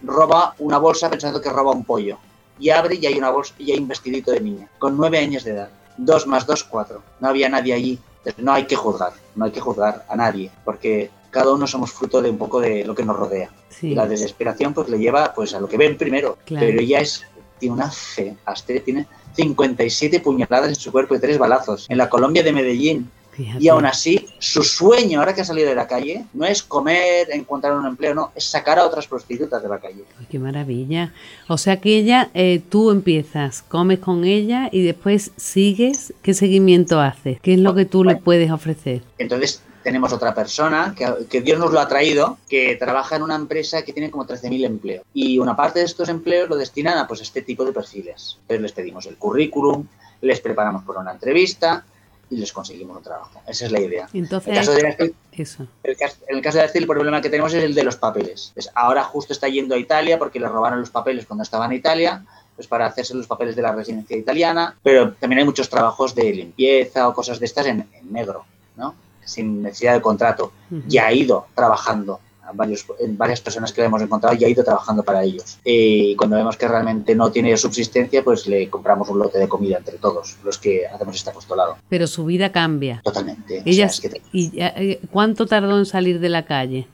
roba 0.03 0.55
una 0.59 0.79
bolsa 0.79 1.11
pensando 1.11 1.41
que 1.41 1.51
roba 1.51 1.73
un 1.73 1.85
pollo 1.85 2.19
y 2.59 2.71
abre 2.71 2.97
y 2.97 3.07
hay 3.07 3.19
una 3.19 3.31
bolsa 3.31 3.55
y 3.59 3.73
hay 3.73 3.79
un 3.79 3.89
vestidito 3.89 4.33
de 4.33 4.41
niña, 4.41 4.69
con 4.79 4.97
nueve 4.97 5.19
años 5.19 5.45
de 5.45 5.53
edad. 5.53 5.71
Dos 5.97 6.27
más 6.27 6.47
dos, 6.47 6.65
cuatro. 6.65 7.03
No 7.21 7.29
había 7.29 7.49
nadie 7.49 7.75
allí. 7.75 7.99
No 8.37 8.53
hay 8.53 8.67
que 8.67 8.77
juzgar, 8.77 9.13
no 9.37 9.47
hay 9.47 9.53
que 9.53 9.61
juzgar 9.61 10.05
a 10.09 10.17
nadie, 10.17 10.51
porque 10.65 11.11
cada 11.31 11.53
uno 11.53 11.67
somos 11.67 11.93
fruto 11.93 12.23
de 12.23 12.31
un 12.31 12.39
poco 12.39 12.61
de 12.61 12.85
lo 12.85 12.95
que 12.95 13.05
nos 13.05 13.17
rodea. 13.17 13.51
Y 13.83 13.95
la 13.95 14.07
desesperación 14.07 14.75
pues 14.75 14.89
le 14.89 14.99
lleva 14.99 15.33
pues 15.35 15.55
a 15.55 15.61
lo 15.61 15.69
que 15.69 15.77
ven 15.77 15.97
primero. 15.97 16.39
Pero 16.47 16.81
ella 16.81 17.01
es, 17.01 17.25
tiene 17.59 17.75
una 17.75 17.91
fe, 17.91 18.37
Aster 18.45 18.83
tiene 18.83 19.07
57 19.37 20.21
puñaladas 20.21 20.69
en 20.69 20.75
su 20.75 20.91
cuerpo 20.91 21.15
y 21.15 21.21
tres 21.21 21.39
balazos. 21.39 21.87
En 21.89 21.99
la 21.99 22.09
Colombia 22.09 22.43
de 22.43 22.53
Medellín, 22.53 23.11
y 23.59 23.69
aún 23.69 23.87
así, 23.87 24.27
su 24.39 24.63
sueño, 24.63 25.21
ahora 25.21 25.35
que 25.35 25.43
ha 25.43 25.45
salido 25.45 25.69
de 25.69 25.75
la 25.75 25.87
calle, 25.87 26.25
no 26.35 26.45
es 26.45 26.63
comer, 26.63 27.29
encontrar 27.31 27.75
un 27.75 27.87
empleo, 27.87 28.15
no, 28.15 28.33
es 28.35 28.45
sacar 28.45 28.79
a 28.79 28.87
otras 28.87 29.07
prostitutas 29.07 29.63
de 29.63 29.69
la 29.69 29.79
calle. 29.79 30.05
qué 30.29 30.39
maravilla. 30.39 31.13
O 31.47 31.57
sea 31.57 31.81
que 31.81 31.97
ella, 31.97 32.31
eh, 32.35 32.61
tú 32.69 32.91
empiezas, 32.91 33.63
comes 33.63 34.01
con 34.01 34.25
ella 34.25 34.69
y 34.73 34.83
después 34.83 35.31
sigues. 35.37 36.13
¿Qué 36.23 36.35
seguimiento 36.35 37.01
haces? 37.01 37.41
¿Qué 37.41 37.55
es 37.55 37.61
lo 37.61 37.75
que 37.75 37.85
tú 37.85 38.03
le 38.03 38.17
puedes 38.17 38.51
ofrecer? 38.51 39.03
Entonces, 39.19 39.63
tenemos 39.83 40.13
otra 40.13 40.35
persona 40.35 40.95
que, 40.97 41.41
Dios 41.41 41.59
nos 41.59 41.73
lo 41.73 41.81
ha 41.81 41.89
traído, 41.89 42.39
que 42.49 42.77
trabaja 42.77 43.17
en 43.17 43.23
una 43.23 43.35
empresa 43.35 43.83
que 43.83 43.93
tiene 43.93 44.11
como 44.11 44.27
13.000 44.27 44.65
empleos. 44.65 45.05
Y 45.15 45.39
una 45.39 45.57
parte 45.57 45.81
de 45.81 45.85
estos 45.85 46.09
empleos 46.09 46.49
lo 46.49 46.57
destinan 46.57 46.99
a 46.99 47.07
pues, 47.07 47.21
este 47.21 47.43
tipo 47.43 47.65
de 47.65 47.73
perfiles. 47.73 48.39
Entonces 48.43 48.63
les 48.63 48.73
pedimos 48.73 49.07
el 49.07 49.17
currículum, 49.17 49.87
les 50.21 50.41
preparamos 50.41 50.85
por 50.85 50.97
una 50.97 51.13
entrevista, 51.13 51.85
y 52.31 52.37
les 52.37 52.53
conseguimos 52.53 52.97
un 52.97 53.03
trabajo. 53.03 53.41
Esa 53.47 53.67
es 53.67 53.73
la 53.73 53.81
idea. 53.81 54.09
Entonces, 54.13 54.51
el 54.51 54.59
caso 54.59 54.73
de 54.73 55.15
eso. 55.33 55.67
El 55.83 55.97
en 56.29 56.37
el 56.37 56.43
caso 56.43 56.59
de 56.59 56.65
Astil, 56.65 56.83
el 56.83 56.89
problema 56.89 57.21
que 57.21 57.31
tenemos 57.31 57.55
es 57.55 57.65
el 57.65 57.75
de 57.75 57.85
los 57.85 57.97
papeles. 57.97 58.51
Pues 58.55 58.71
ahora 58.75 59.03
justo 59.05 59.33
está 59.33 59.49
yendo 59.49 59.75
a 59.75 59.79
Italia 59.79 60.19
porque 60.19 60.41
le 60.41 60.49
robaron 60.49 60.81
los 60.81 60.91
papeles 60.91 61.27
cuando 61.27 61.43
estaba 61.43 61.67
en 61.67 61.73
Italia, 61.73 62.25
pues 62.55 62.67
para 62.67 62.87
hacerse 62.87 63.15
los 63.15 63.27
papeles 63.27 63.57
de 63.57 63.63
la 63.63 63.73
residencia 63.73 64.17
italiana, 64.17 64.77
pero 64.83 65.13
también 65.15 65.41
hay 65.41 65.45
muchos 65.45 65.69
trabajos 65.69 66.15
de 66.15 66.33
limpieza 66.33 67.09
o 67.09 67.15
cosas 67.15 67.39
de 67.39 67.47
estas 67.47 67.67
en, 67.67 67.89
negro, 68.11 68.45
¿no? 68.77 68.95
Sin 69.29 69.63
necesidad 69.63 69.95
de 69.95 70.01
contrato. 70.01 70.53
Ya 70.87 71.07
ha 71.07 71.13
ido 71.13 71.47
trabajando 71.55 72.21
varios, 72.55 72.87
varias 73.11 73.41
personas 73.41 73.73
que 73.73 73.83
hemos 73.83 74.01
encontrado 74.03 74.37
y 74.39 74.45
ha 74.45 74.49
ido 74.49 74.65
trabajando 74.65 75.03
para 75.03 75.23
ellos. 75.23 75.59
Y 75.65 76.17
cuando 76.17 76.37
vemos 76.37 76.57
que 76.57 76.69
realmente 76.69 77.15
no 77.15 77.31
tiene 77.31 77.57
subsistencia, 77.57 78.23
pues 78.23 78.47
le 78.47 78.69
compramos 78.71 79.09
un 79.09 79.19
lote 79.19 79.39
de 79.39 79.49
comida 79.49 79.79
entre 79.79 79.99
todos 79.99 80.37
los 80.45 80.59
que 80.59 80.87
hacemos 80.87 81.17
este 81.17 81.31
apostolado. 81.31 81.77
Pero 81.89 82.07
su 82.07 82.25
vida 82.25 82.51
cambia. 82.53 83.01
Totalmente. 83.05 83.63
Ella, 83.65 83.91
¿Y 84.33 84.53
eh, 84.57 85.01
cuánto 85.11 85.47
tardó 85.47 85.79
en 85.79 85.87
salir 85.87 86.21
de 86.21 86.29
la 86.29 86.45
calle? 86.45 86.89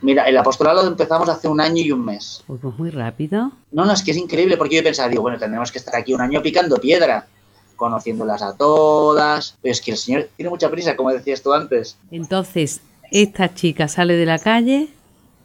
mira, 0.00 0.22
el 0.24 0.36
apostolado 0.36 0.82
lo 0.82 0.88
empezamos 0.88 1.28
hace 1.28 1.48
un 1.48 1.60
año 1.60 1.82
y 1.82 1.90
un 1.90 2.04
mes. 2.04 2.44
Pues, 2.46 2.62
muy 2.78 2.90
rápido. 2.90 3.50
No, 3.72 3.84
no, 3.84 3.92
es 3.92 4.02
que 4.02 4.12
es 4.12 4.16
increíble 4.16 4.56
porque 4.56 4.76
yo 4.76 4.82
pensaba, 4.84 5.08
digo, 5.08 5.22
bueno, 5.22 5.38
tendremos 5.38 5.72
que 5.72 5.78
estar 5.78 5.96
aquí 5.96 6.14
un 6.14 6.20
año 6.20 6.40
picando 6.40 6.76
piedra 6.76 7.26
conociéndolas 7.76 8.42
a 8.42 8.56
todas. 8.56 9.56
Pero 9.62 9.72
es 9.72 9.80
que 9.80 9.92
el 9.92 9.96
Señor 9.96 10.28
tiene 10.36 10.50
mucha 10.50 10.70
prisa, 10.70 10.96
como 10.96 11.10
decías 11.10 11.42
tú 11.42 11.52
antes. 11.52 11.96
Entonces, 12.10 12.80
esta 13.10 13.54
chica 13.54 13.88
sale 13.88 14.14
de 14.14 14.26
la 14.26 14.38
calle 14.38 14.88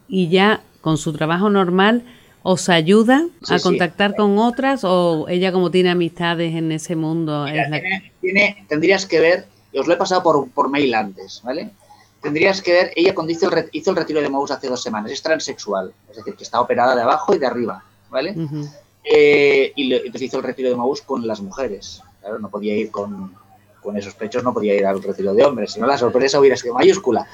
y 0.07 0.29
ya 0.29 0.61
con 0.81 0.97
su 0.97 1.13
trabajo 1.13 1.49
normal 1.49 2.03
os 2.43 2.69
ayuda 2.69 3.27
a 3.49 3.59
contactar 3.59 4.15
con 4.15 4.37
otras 4.39 4.83
o 4.83 5.27
ella 5.29 5.51
como 5.51 5.69
tiene 5.69 5.91
amistades 5.91 6.55
en 6.55 6.71
ese 6.71 6.95
mundo 6.95 7.45
tiene, 8.19 8.65
tendrías 8.67 9.05
que 9.05 9.19
ver 9.19 9.45
os 9.77 9.87
lo 9.87 9.93
he 9.93 9.97
pasado 9.97 10.23
por, 10.23 10.49
por 10.49 10.69
mail 10.69 10.93
antes 10.95 11.41
vale 11.43 11.69
tendrías 12.21 12.61
que 12.61 12.71
ver 12.71 12.91
ella 12.95 13.13
cuando 13.13 13.31
hizo 13.31 13.49
el, 13.49 13.69
hizo 13.71 13.91
el 13.91 13.95
retiro 13.95 14.21
de 14.21 14.29
Mous 14.29 14.49
hace 14.49 14.67
dos 14.67 14.81
semanas 14.81 15.11
es 15.11 15.21
transexual 15.21 15.93
es 16.09 16.17
decir 16.17 16.35
que 16.35 16.43
está 16.43 16.59
operada 16.59 16.95
de 16.95 17.03
abajo 17.03 17.35
y 17.35 17.37
de 17.37 17.45
arriba 17.45 17.83
vale 18.09 18.35
eh, 19.03 19.71
y 19.75 19.93
entonces 19.93 20.23
hizo 20.23 20.37
el 20.37 20.43
retiro 20.43 20.69
de 20.69 20.75
Mous 20.75 21.01
con 21.01 21.27
las 21.27 21.41
mujeres 21.41 22.01
claro 22.21 22.39
no 22.39 22.49
podía 22.49 22.75
ir 22.75 22.91
con 22.91 23.33
con 23.81 23.97
esos 23.97 24.13
pechos 24.13 24.43
no 24.43 24.53
podía 24.53 24.75
ir 24.75 24.85
al 24.85 25.01
retiro 25.01 25.33
de 25.33 25.43
hombres, 25.43 25.73
sino 25.73 25.87
la 25.87 25.97
sorpresa 25.97 26.39
hubiera 26.39 26.55
sido 26.55 26.75
mayúscula. 26.75 27.27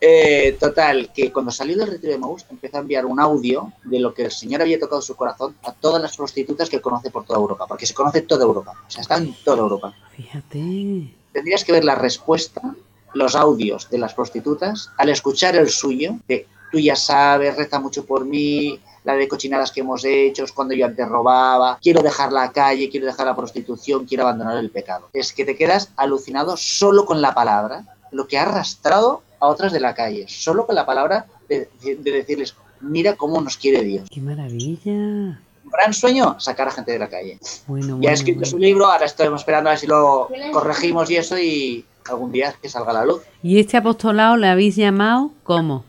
Eh, 0.00 0.56
total, 0.60 1.10
que 1.12 1.32
cuando 1.32 1.50
salió 1.50 1.76
del 1.76 1.88
retiro 1.88 2.12
de 2.12 2.18
Maús 2.18 2.44
empezó 2.50 2.76
a 2.76 2.80
enviar 2.80 3.04
un 3.04 3.18
audio 3.18 3.72
de 3.82 3.98
lo 3.98 4.14
que 4.14 4.26
el 4.26 4.30
Señor 4.30 4.62
había 4.62 4.78
tocado 4.78 5.02
su 5.02 5.16
corazón 5.16 5.56
a 5.64 5.72
todas 5.72 6.00
las 6.00 6.16
prostitutas 6.16 6.68
que 6.68 6.80
conoce 6.80 7.10
por 7.10 7.24
toda 7.24 7.40
Europa, 7.40 7.66
porque 7.66 7.86
se 7.86 7.94
conoce 7.94 8.22
toda 8.22 8.44
Europa, 8.44 8.74
o 8.86 8.90
sea, 8.90 9.02
está 9.02 9.16
en 9.16 9.34
toda 9.44 9.58
Europa. 9.58 9.92
Fíjate. 10.16 11.14
Tendrías 11.32 11.64
que 11.64 11.72
ver 11.72 11.84
la 11.84 11.96
respuesta, 11.96 12.62
los 13.14 13.34
audios 13.34 13.90
de 13.90 13.98
las 13.98 14.14
prostitutas 14.14 14.90
al 14.98 15.08
escuchar 15.08 15.56
el 15.56 15.68
suyo, 15.68 16.16
de 16.28 16.46
tú 16.70 16.78
ya 16.78 16.94
sabes, 16.94 17.56
reza 17.56 17.80
mucho 17.80 18.04
por 18.04 18.24
mí, 18.24 18.78
la 19.08 19.14
de 19.14 19.26
cochinadas 19.26 19.72
que 19.72 19.80
hemos 19.80 20.04
hecho, 20.04 20.44
es 20.44 20.52
cuando 20.52 20.74
yo 20.74 20.84
antes 20.84 21.08
robaba, 21.08 21.78
quiero 21.80 22.02
dejar 22.02 22.30
la 22.30 22.52
calle, 22.52 22.90
quiero 22.90 23.06
dejar 23.06 23.26
la 23.26 23.34
prostitución, 23.34 24.04
quiero 24.04 24.24
abandonar 24.24 24.58
el 24.58 24.70
pecado. 24.70 25.08
Es 25.14 25.32
que 25.32 25.46
te 25.46 25.56
quedas 25.56 25.90
alucinado 25.96 26.58
solo 26.58 27.06
con 27.06 27.22
la 27.22 27.32
palabra, 27.34 27.86
lo 28.12 28.28
que 28.28 28.36
ha 28.36 28.42
arrastrado 28.42 29.22
a 29.40 29.46
otras 29.46 29.72
de 29.72 29.80
la 29.80 29.94
calle, 29.94 30.26
solo 30.28 30.66
con 30.66 30.74
la 30.74 30.84
palabra 30.84 31.24
de, 31.48 31.70
decirles, 32.02 32.54
mira 32.82 33.16
cómo 33.16 33.40
nos 33.40 33.56
quiere 33.56 33.82
Dios. 33.82 34.10
¡Qué 34.10 34.20
maravilla! 34.20 35.40
Gran 35.64 35.94
sueño, 35.94 36.38
sacar 36.38 36.68
a 36.68 36.70
gente 36.70 36.92
de 36.92 36.98
la 36.98 37.08
calle. 37.08 37.38
Bueno, 37.66 37.98
ya 38.02 38.10
ha 38.10 38.12
escrito 38.12 38.44
su 38.44 38.58
libro, 38.58 38.86
ahora 38.86 39.06
estamos 39.06 39.40
esperando 39.40 39.70
a 39.70 39.72
ver 39.72 39.78
si 39.78 39.86
lo 39.86 40.28
corregimos 40.52 41.10
y 41.10 41.16
eso 41.16 41.38
y 41.38 41.84
algún 42.10 42.30
día 42.30 42.54
que 42.60 42.68
salga 42.68 42.90
a 42.90 42.94
la 42.94 43.04
luz. 43.06 43.22
¿Y 43.42 43.58
este 43.58 43.78
apostolado 43.78 44.36
le 44.36 44.48
habéis 44.48 44.76
llamado 44.76 45.30
cómo? 45.44 45.84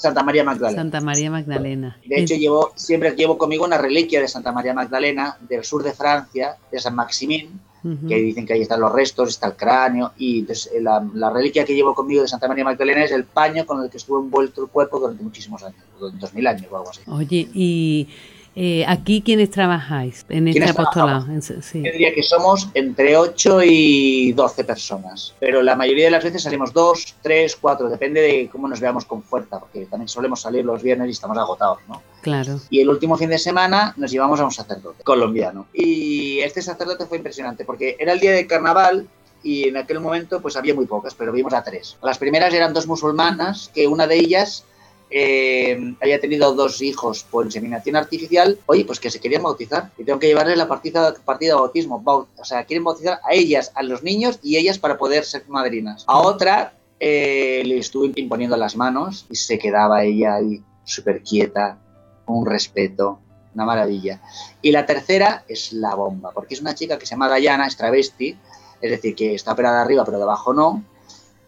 Santa 0.00 0.22
María 0.22 0.44
Magdalena. 0.44 0.82
Santa 0.82 1.00
María 1.02 1.30
Magdalena. 1.30 1.98
De 2.06 2.20
hecho, 2.20 2.34
llevo, 2.34 2.72
siempre 2.74 3.10
llevo 3.10 3.36
conmigo 3.36 3.66
una 3.66 3.76
reliquia 3.76 4.20
de 4.20 4.28
Santa 4.28 4.50
María 4.50 4.72
Magdalena 4.72 5.36
del 5.40 5.62
sur 5.62 5.82
de 5.82 5.92
Francia, 5.92 6.56
de 6.72 6.80
San 6.80 6.94
Maximín, 6.94 7.60
que 7.82 8.06
que 8.08 8.14
dicen 8.16 8.46
que 8.46 8.54
ahí 8.54 8.62
están 8.62 8.80
los 8.80 8.92
restos, 8.92 9.28
está 9.28 9.48
el 9.48 9.56
cráneo, 9.56 10.12
y 10.16 10.46
la, 10.80 11.06
la, 11.14 11.30
reliquia 11.30 11.64
que 11.64 11.74
llevo 11.74 11.94
conmigo 11.94 12.22
de 12.22 12.28
Santa 12.28 12.48
María 12.48 12.64
Magdalena 12.64 13.04
es 13.04 13.12
el 13.12 13.24
paño 13.24 13.66
con 13.66 13.82
el 13.82 13.90
que 13.90 13.98
estuvo 13.98 14.20
envuelto 14.20 14.62
el 14.62 14.68
cuerpo 14.68 14.98
durante 15.00 15.22
muchísimos 15.22 15.62
años, 15.62 15.82
durante 15.98 16.18
dos 16.18 16.32
mil 16.34 16.46
años 16.46 16.66
o 16.70 16.76
algo 16.76 16.90
así. 16.90 17.00
Oye, 17.06 17.48
y 17.52 18.08
Eh, 18.56 18.84
¿Aquí 18.88 19.22
quiénes 19.22 19.50
trabajáis 19.50 20.26
en 20.28 20.48
este 20.48 20.64
apostolado? 20.64 21.26
Sí. 21.40 21.82
Yo 21.82 21.92
diría 21.92 22.12
que 22.12 22.22
somos 22.22 22.68
entre 22.74 23.16
8 23.16 23.60
y 23.64 24.32
12 24.32 24.64
personas, 24.64 25.34
pero 25.38 25.62
la 25.62 25.76
mayoría 25.76 26.06
de 26.06 26.10
las 26.10 26.24
veces 26.24 26.42
salimos 26.42 26.72
2, 26.72 27.16
3, 27.22 27.56
4, 27.60 27.88
depende 27.88 28.20
de 28.20 28.48
cómo 28.50 28.66
nos 28.66 28.80
veamos 28.80 29.04
con 29.04 29.22
fuerza, 29.22 29.60
porque 29.60 29.86
también 29.86 30.08
solemos 30.08 30.40
salir 30.40 30.64
los 30.64 30.82
viernes 30.82 31.08
y 31.08 31.12
estamos 31.12 31.38
agotados, 31.38 31.78
¿no? 31.88 32.02
Claro. 32.22 32.60
Y 32.70 32.80
el 32.80 32.88
último 32.88 33.16
fin 33.16 33.30
de 33.30 33.38
semana 33.38 33.94
nos 33.96 34.10
llevamos 34.10 34.40
a 34.40 34.44
un 34.44 34.52
sacerdote 34.52 35.04
colombiano. 35.04 35.66
Y 35.72 36.40
este 36.40 36.60
sacerdote 36.60 37.06
fue 37.06 37.18
impresionante, 37.18 37.64
porque 37.64 37.96
era 37.98 38.12
el 38.12 38.20
día 38.20 38.32
de 38.32 38.46
carnaval 38.46 39.06
y 39.42 39.68
en 39.68 39.76
aquel 39.76 40.00
momento 40.00 40.40
pues 40.40 40.56
había 40.56 40.74
muy 40.74 40.86
pocas, 40.86 41.14
pero 41.14 41.32
vimos 41.32 41.52
a 41.54 41.62
tres. 41.62 41.96
Las 42.02 42.18
primeras 42.18 42.52
eran 42.52 42.74
dos 42.74 42.86
musulmanas, 42.86 43.70
que 43.74 43.86
una 43.86 44.06
de 44.06 44.16
ellas 44.16 44.64
eh, 45.10 45.94
había 46.00 46.20
tenido 46.20 46.54
dos 46.54 46.80
hijos 46.82 47.26
por 47.28 47.44
inseminación 47.44 47.96
artificial, 47.96 48.58
oye, 48.66 48.84
pues 48.84 49.00
que 49.00 49.10
se 49.10 49.20
querían 49.20 49.42
bautizar 49.42 49.90
y 49.98 50.04
tengo 50.04 50.20
que 50.20 50.28
llevarles 50.28 50.56
la 50.56 50.68
partida, 50.68 51.14
partida 51.24 51.54
de 51.54 51.60
bautismo. 51.60 52.02
o 52.04 52.44
sea, 52.44 52.64
quieren 52.64 52.84
bautizar 52.84 53.20
a 53.24 53.34
ellas, 53.34 53.72
a 53.74 53.82
los 53.82 54.02
niños 54.02 54.38
y 54.42 54.56
ellas 54.56 54.78
para 54.78 54.96
poder 54.98 55.24
ser 55.24 55.44
madrinas. 55.48 56.04
A 56.06 56.18
otra 56.18 56.74
eh, 57.00 57.62
le 57.64 57.78
estuve 57.78 58.12
imponiendo 58.16 58.56
las 58.56 58.76
manos 58.76 59.26
y 59.28 59.36
se 59.36 59.58
quedaba 59.58 60.04
ella 60.04 60.36
ahí 60.36 60.62
súper 60.84 61.22
quieta, 61.22 61.78
con 62.24 62.38
un 62.38 62.46
respeto, 62.46 63.18
una 63.54 63.64
maravilla. 63.64 64.20
Y 64.62 64.70
la 64.70 64.86
tercera 64.86 65.44
es 65.48 65.72
la 65.72 65.94
bomba, 65.96 66.30
porque 66.32 66.54
es 66.54 66.60
una 66.60 66.74
chica 66.74 66.98
que 66.98 67.06
se 67.06 67.12
llama 67.12 67.28
Dayana, 67.28 67.66
es 67.66 67.76
travesti, 67.76 68.36
es 68.80 68.90
decir, 68.90 69.14
que 69.16 69.34
está 69.34 69.52
operada 69.52 69.82
arriba 69.82 70.04
pero 70.04 70.18
de 70.18 70.24
abajo 70.24 70.54
no. 70.54 70.84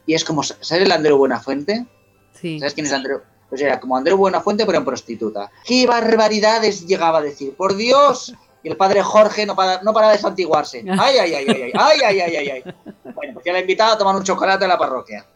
Y 0.05 0.15
es 0.15 0.25
como, 0.25 0.43
¿sabes 0.43 0.85
el 0.85 0.91
Andreu 0.91 1.17
Buenafuente? 1.17 1.87
Sí. 2.33 2.59
¿Sabes 2.59 2.75
quién 2.75 2.87
es 2.87 2.93
Andreu? 2.93 3.21
Pues 3.53 3.61
era 3.61 3.79
como 3.79 3.99
Andreu 3.99 4.17
Buenafuente, 4.17 4.65
pero 4.65 4.79
en 4.79 4.85
prostituta. 4.87 5.51
¡Qué 5.63 5.87
barbaridades 5.87 6.87
llegaba 6.87 7.19
a 7.19 7.21
decir! 7.21 7.55
¡Por 7.55 7.77
Dios! 7.77 8.35
Y 8.63 8.71
el 8.71 8.79
padre 8.79 9.03
Jorge 9.03 9.45
no 9.45 9.55
para, 9.55 9.83
no 9.83 9.93
para 9.93 10.09
de 10.09 10.17
santiguarse. 10.17 10.83
¡Ay, 10.99 11.19
ay, 11.19 11.35
ay, 11.35 11.47
ay, 11.47 11.63
ay! 11.65 11.73
¡Ay, 11.75 12.01
ay, 12.03 12.35
ay, 12.35 12.49
ay! 12.49 12.75
Bueno, 13.15 13.35
pues 13.35 13.45
ya 13.45 13.53
la 13.53 13.59
he 13.59 13.61
invitado 13.61 13.93
a 13.93 13.99
tomar 13.99 14.17
un 14.17 14.23
chocolate 14.23 14.65
a 14.65 14.69
la 14.69 14.79
parroquia. 14.79 15.27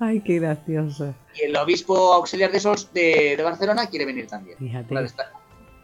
¡Ay, 0.00 0.20
qué 0.22 0.40
gracioso! 0.40 1.14
Y 1.40 1.44
el 1.44 1.56
obispo 1.56 2.12
auxiliar 2.12 2.50
de, 2.50 2.58
esos 2.58 2.92
de, 2.92 3.36
de 3.36 3.42
Barcelona 3.44 3.86
quiere 3.86 4.04
venir 4.04 4.26
también. 4.26 4.58
Fíjate. 4.58 4.92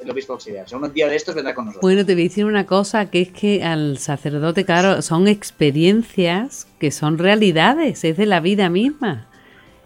El 0.00 0.10
obispo 0.10 0.32
auxiliar. 0.32 0.64
O 0.64 0.68
sea, 0.68 0.78
un 0.78 0.92
día 0.92 1.08
de 1.08 1.14
estos 1.14 1.36
vendrá 1.36 1.54
con 1.54 1.66
nosotros. 1.66 1.82
Bueno, 1.82 2.04
te 2.04 2.14
voy 2.14 2.22
a 2.22 2.28
decir 2.28 2.46
una 2.46 2.66
cosa, 2.66 3.10
que 3.10 3.20
es 3.20 3.30
que 3.30 3.62
al 3.62 3.98
sacerdote, 3.98 4.64
claro, 4.64 5.02
son 5.02 5.28
experiencias 5.28 6.66
que 6.80 6.90
son 6.90 7.16
realidades, 7.16 8.02
es 8.02 8.16
de 8.16 8.26
la 8.26 8.40
vida 8.40 8.70
misma. 8.70 9.27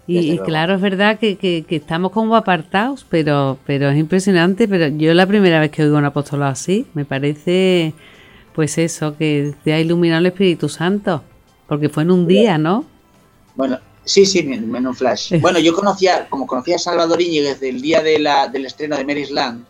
Y, 0.06 0.36
claro, 0.38 0.74
es 0.74 0.80
verdad 0.80 1.18
que, 1.18 1.64
estamos 1.68 2.10
como 2.10 2.34
apartados, 2.34 3.06
pero, 3.08 3.58
pero 3.66 3.88
es 3.88 3.98
impresionante. 3.98 4.66
Pero 4.66 4.88
yo 4.88 5.14
la 5.14 5.26
primera 5.26 5.60
vez 5.60 5.70
que 5.70 5.84
oigo 5.84 5.96
un 5.96 6.04
apostolado 6.04 6.52
así, 6.52 6.86
me 6.94 7.04
parece, 7.04 7.94
pues 8.54 8.78
eso, 8.78 9.16
que 9.16 9.54
te 9.62 9.72
ha 9.72 9.80
iluminado 9.80 10.20
el 10.20 10.26
Espíritu 10.26 10.68
Santo, 10.68 11.22
porque 11.68 11.88
fue 11.88 12.02
en 12.02 12.10
un 12.10 12.26
día, 12.26 12.58
¿no? 12.58 12.84
Bueno, 13.54 13.78
sí, 14.04 14.26
sí, 14.26 14.40
en 14.40 14.86
un 14.86 14.94
flash. 14.94 15.34
Bueno, 15.40 15.60
yo 15.60 15.72
conocía, 15.72 16.28
como 16.28 16.46
conocía 16.46 16.76
a 16.76 16.80
Salvador 16.80 17.22
Íñiguez 17.22 17.60
del 17.60 17.80
día 17.80 18.02
de 18.02 18.18
la, 18.18 18.48
del 18.48 18.66
estreno 18.66 18.96
de 18.96 19.04
Mary's 19.04 19.30
Land, 19.30 19.64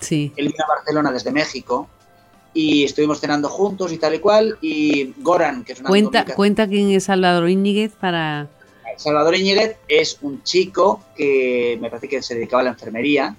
sí. 0.00 0.32
él 0.36 0.48
vino 0.48 0.64
a 0.64 0.74
Barcelona 0.76 1.12
desde 1.12 1.32
México 1.32 1.88
y 2.52 2.84
estuvimos 2.84 3.20
cenando 3.20 3.48
juntos 3.48 3.92
y 3.92 3.98
tal 3.98 4.14
y 4.14 4.18
cual. 4.18 4.58
Y 4.60 5.14
Goran, 5.18 5.64
que 5.64 5.72
es 5.72 5.80
una. 5.80 5.88
Cuenta, 5.88 6.24
cuenta 6.34 6.68
quién 6.68 6.90
es 6.90 7.04
Salvador 7.04 7.48
Íñiguez 7.48 7.92
para. 7.92 8.48
Salvador 8.98 9.36
Íñiguez 9.36 9.76
es 9.86 10.18
un 10.22 10.42
chico 10.42 11.00
que 11.16 11.78
me 11.80 11.88
parece 11.88 12.08
que 12.08 12.20
se 12.20 12.34
dedicaba 12.34 12.62
a 12.62 12.64
la 12.64 12.70
enfermería 12.70 13.36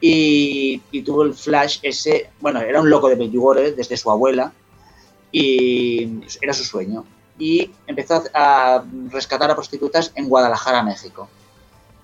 y, 0.00 0.78
tuvo 1.04 1.22
el 1.22 1.34
flash 1.34 1.78
ese, 1.82 2.30
bueno, 2.40 2.60
era 2.60 2.80
un 2.80 2.90
loco 2.90 3.08
de 3.08 3.16
Medjugorje 3.16 3.72
desde 3.72 3.96
su 3.96 4.10
abuela 4.10 4.52
y 5.30 6.20
era 6.40 6.52
su 6.52 6.64
sueño. 6.64 7.04
Y 7.38 7.70
empezó 7.86 8.22
a 8.32 8.84
rescatar 9.10 9.50
a 9.50 9.54
prostitutas 9.54 10.12
en 10.14 10.28
Guadalajara, 10.28 10.82
México, 10.82 11.28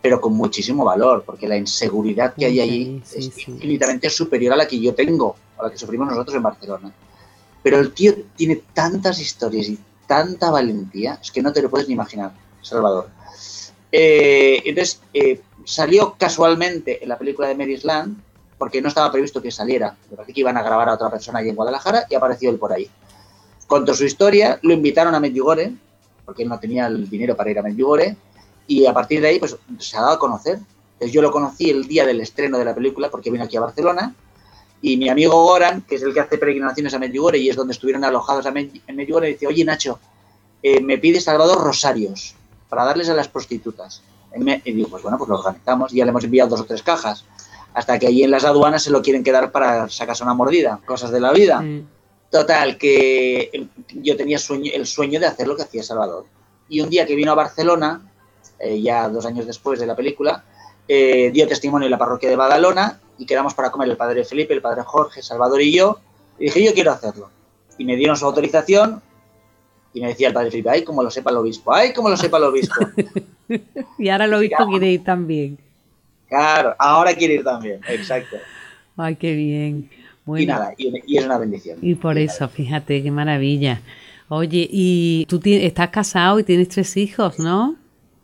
pero 0.02 0.21
con 0.21 0.35
muchísimo 0.35 0.85
valor, 0.85 1.23
porque 1.25 1.49
la 1.49 1.57
inseguridad 1.57 2.35
que 2.35 2.47
hay 2.47 2.61
allí 2.61 3.02
es 3.14 3.26
infinitamente 3.26 4.11
superior 4.11 4.52
a 4.54 4.57
la 4.57 4.69
que 4.69 4.80
yo 4.80 4.95
tengo, 4.95 5.37
a 5.59 5.64
la 5.64 5.71
que 5.71 5.78
sufrimos 5.78 6.09
nosotros 6.09 6.37
en 6.37 6.42
Barcelona. 6.42 6.92
Pero 7.62 7.78
el 7.78 7.92
tío 7.92 8.14
tiene 8.37 8.62
tantas 8.75 9.21
historias 9.21 9.69
y 9.69 9.78
tanta 10.07 10.50
valentía, 10.50 11.19
es 11.23 11.30
que 11.30 11.42
no 11.42 11.52
te 11.52 11.62
lo 11.62 11.71
puedes 11.71 11.87
ni 11.87 11.95
imaginar. 11.95 12.33
Salvador. 12.62 13.09
Eh, 13.93 14.62
entonces, 14.64 15.00
eh, 15.12 15.40
salió 15.64 16.14
casualmente 16.19 17.02
en 17.02 17.09
la 17.09 17.19
película 17.19 17.49
de 17.49 17.55
Mary's 17.55 17.85
Land, 17.85 18.17
porque 18.59 18.83
no 18.83 18.88
estaba 18.88 19.11
previsto 19.11 19.40
que 19.40 19.51
saliera. 19.51 19.96
Me 20.11 20.16
parece 20.16 20.33
que 20.33 20.40
iban 20.40 20.57
a 20.57 20.62
grabar 20.62 20.88
a 20.88 20.94
otra 20.94 21.11
persona 21.11 21.38
allí 21.38 21.49
en 21.49 21.57
Guadalajara 21.57 22.07
y 22.11 22.14
apareció 22.14 22.51
él 22.51 22.59
por 22.59 22.73
ahí. 22.73 22.88
Contó 23.66 23.94
su 23.94 24.05
historia, 24.05 24.59
lo 24.62 24.75
invitaron 24.75 25.14
a 25.14 25.20
Medjugorje, 25.20 25.73
porque 26.25 26.42
él 26.42 26.49
no 26.49 26.59
tenía 26.59 26.87
el 26.87 27.09
dinero 27.09 27.37
para 27.37 27.51
ir 27.51 27.59
a 27.59 27.62
Medjugorje, 27.62 28.16
y 28.66 28.87
a 28.87 28.92
partir 28.92 29.20
de 29.20 29.29
ahí 29.29 29.38
pues 29.38 29.57
se 29.79 29.96
ha 29.96 30.03
dado 30.03 30.14
a 30.14 30.18
conocer. 30.18 30.59
Entonces, 30.94 31.12
yo 31.12 31.23
lo 31.23 31.31
conocí 31.31 31.70
el 31.70 31.88
día 31.88 32.05
del 32.05 32.20
estreno 32.20 32.59
de 32.59 32.64
la 32.64 32.75
película, 32.75 33.11
porque 33.11 33.31
vino 33.31 33.44
aquí 33.44 33.57
a 33.57 33.61
Barcelona, 33.61 34.14
y 34.83 34.96
mi 34.96 35.09
amigo 35.09 35.42
Goran, 35.42 35.83
que 35.83 35.96
es 35.96 36.03
el 36.03 36.12
que 36.12 36.20
hace 36.20 36.38
peregrinaciones 36.38 36.92
a 36.94 36.99
Medjugorje 36.99 37.38
y 37.38 37.49
es 37.49 37.57
donde 37.57 37.73
estuvieron 37.73 38.05
alojados 38.05 38.44
en 38.46 38.96
Medjugorje, 38.96 39.29
dice, 39.29 39.46
oye 39.46 39.64
Nacho, 39.64 39.99
eh, 40.62 40.81
me 40.81 40.99
pide 40.99 41.20
Salvador 41.20 41.62
Rosarios 41.62 42.35
para 42.70 42.85
darles 42.85 43.11
a 43.11 43.14
las 43.14 43.28
prostitutas. 43.28 44.02
Y, 44.35 44.72
digo, 44.72 44.88
pues 44.88 45.02
bueno, 45.02 45.18
pues 45.18 45.28
lo 45.28 45.37
organizamos 45.37 45.92
y 45.92 45.96
ya 45.96 46.04
le 46.04 46.11
hemos 46.11 46.24
enviado 46.24 46.50
dos 46.50 46.61
o 46.61 46.64
tres 46.64 46.83
cajas. 46.83 47.26
Hasta 47.74 47.98
que 47.98 48.06
allí 48.06 48.22
en 48.22 48.30
las 48.30 48.44
aduanas 48.44 48.83
se 48.83 48.90
lo 48.90 49.02
quieren 49.02 49.22
quedar 49.22 49.52
para 49.52 49.88
sacarse 49.88 50.22
una 50.22 50.35
mordida. 50.35 50.80
Cosas 50.87 51.11
de 51.11 51.20
la 51.20 51.33
vida. 51.33 51.62
Total, 52.30 52.78
que 52.78 53.68
yo 53.88 54.16
tenía 54.16 54.38
el 54.72 54.87
sueño 54.87 55.20
de 55.20 55.26
hacer 55.26 55.48
lo 55.48 55.56
que 55.56 55.62
hacía 55.62 55.83
Salvador. 55.83 56.26
Y 56.68 56.80
un 56.80 56.88
día 56.88 57.04
que 57.04 57.16
vino 57.16 57.33
a 57.33 57.35
Barcelona, 57.35 58.00
eh, 58.61 58.80
ya 58.80 59.09
dos 59.09 59.26
años 59.26 59.46
después 59.46 59.80
de 59.80 59.87
la 59.87 59.96
película, 59.96 60.44
eh, 60.87 61.30
dio 61.33 61.48
testimonio 61.48 61.87
en 61.87 61.90
la 61.90 61.98
parroquia 61.98 62.30
de 62.30 62.37
Badalona 62.37 63.00
y 63.18 63.26
quedamos 63.26 63.54
para 63.54 63.70
comer 63.70 63.88
el 63.88 63.96
padre 63.96 64.24
Felipe, 64.24 64.54
el 64.54 64.62
padre 64.62 64.83
Jorge, 64.85 65.22
Salvador 65.22 65.61
y 65.61 65.72
yo. 65.72 65.98
Y 66.38 66.44
dije, 66.44 66.64
yo 66.64 66.72
quiero 66.72 66.92
hacerlo. 66.92 67.30
Y 67.78 67.85
me 67.85 67.96
dieron 67.96 68.16
su 68.16 68.26
autorización, 68.26 69.02
y 69.92 70.00
me 70.00 70.09
decía 70.09 70.29
el 70.29 70.35
padre 70.35 70.50
Felipe, 70.50 70.70
ay, 70.70 70.85
como 70.85 71.03
lo 71.03 71.11
sepa 71.11 71.31
el 71.31 71.37
obispo, 71.38 71.72
ay, 71.72 71.92
como 71.92 72.09
lo 72.09 72.16
sepa 72.16 72.38
el 72.38 72.44
obispo. 72.44 72.74
y 73.98 74.09
ahora 74.09 74.26
el 74.26 74.35
obispo 74.35 74.66
quiere 74.68 74.92
ir 74.92 75.05
también. 75.05 75.59
Claro, 76.29 76.74
ahora 76.79 77.14
quiere 77.14 77.35
ir 77.35 77.44
también, 77.44 77.81
exacto. 77.88 78.37
Ay, 78.96 79.16
qué 79.16 79.35
bien. 79.35 79.90
Y 80.26 80.46
nada, 80.46 80.74
y, 80.76 81.16
es 81.16 81.24
una 81.24 81.38
bendición. 81.38 81.79
Y 81.83 81.94
por 81.94 82.18
eso, 82.18 82.48
fíjate, 82.48 83.03
qué 83.03 83.11
maravilla. 83.11 83.81
Oye, 84.29 84.68
y 84.70 85.26
tú 85.29 85.40
estás 85.44 85.88
casado 85.88 86.38
y 86.38 86.44
tienes 86.44 86.68
tres 86.68 86.96
hijos, 86.96 87.38
¿no? 87.40 87.74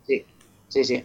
Sí, 0.05 0.23
sí, 0.69 0.85
sí. 0.85 1.03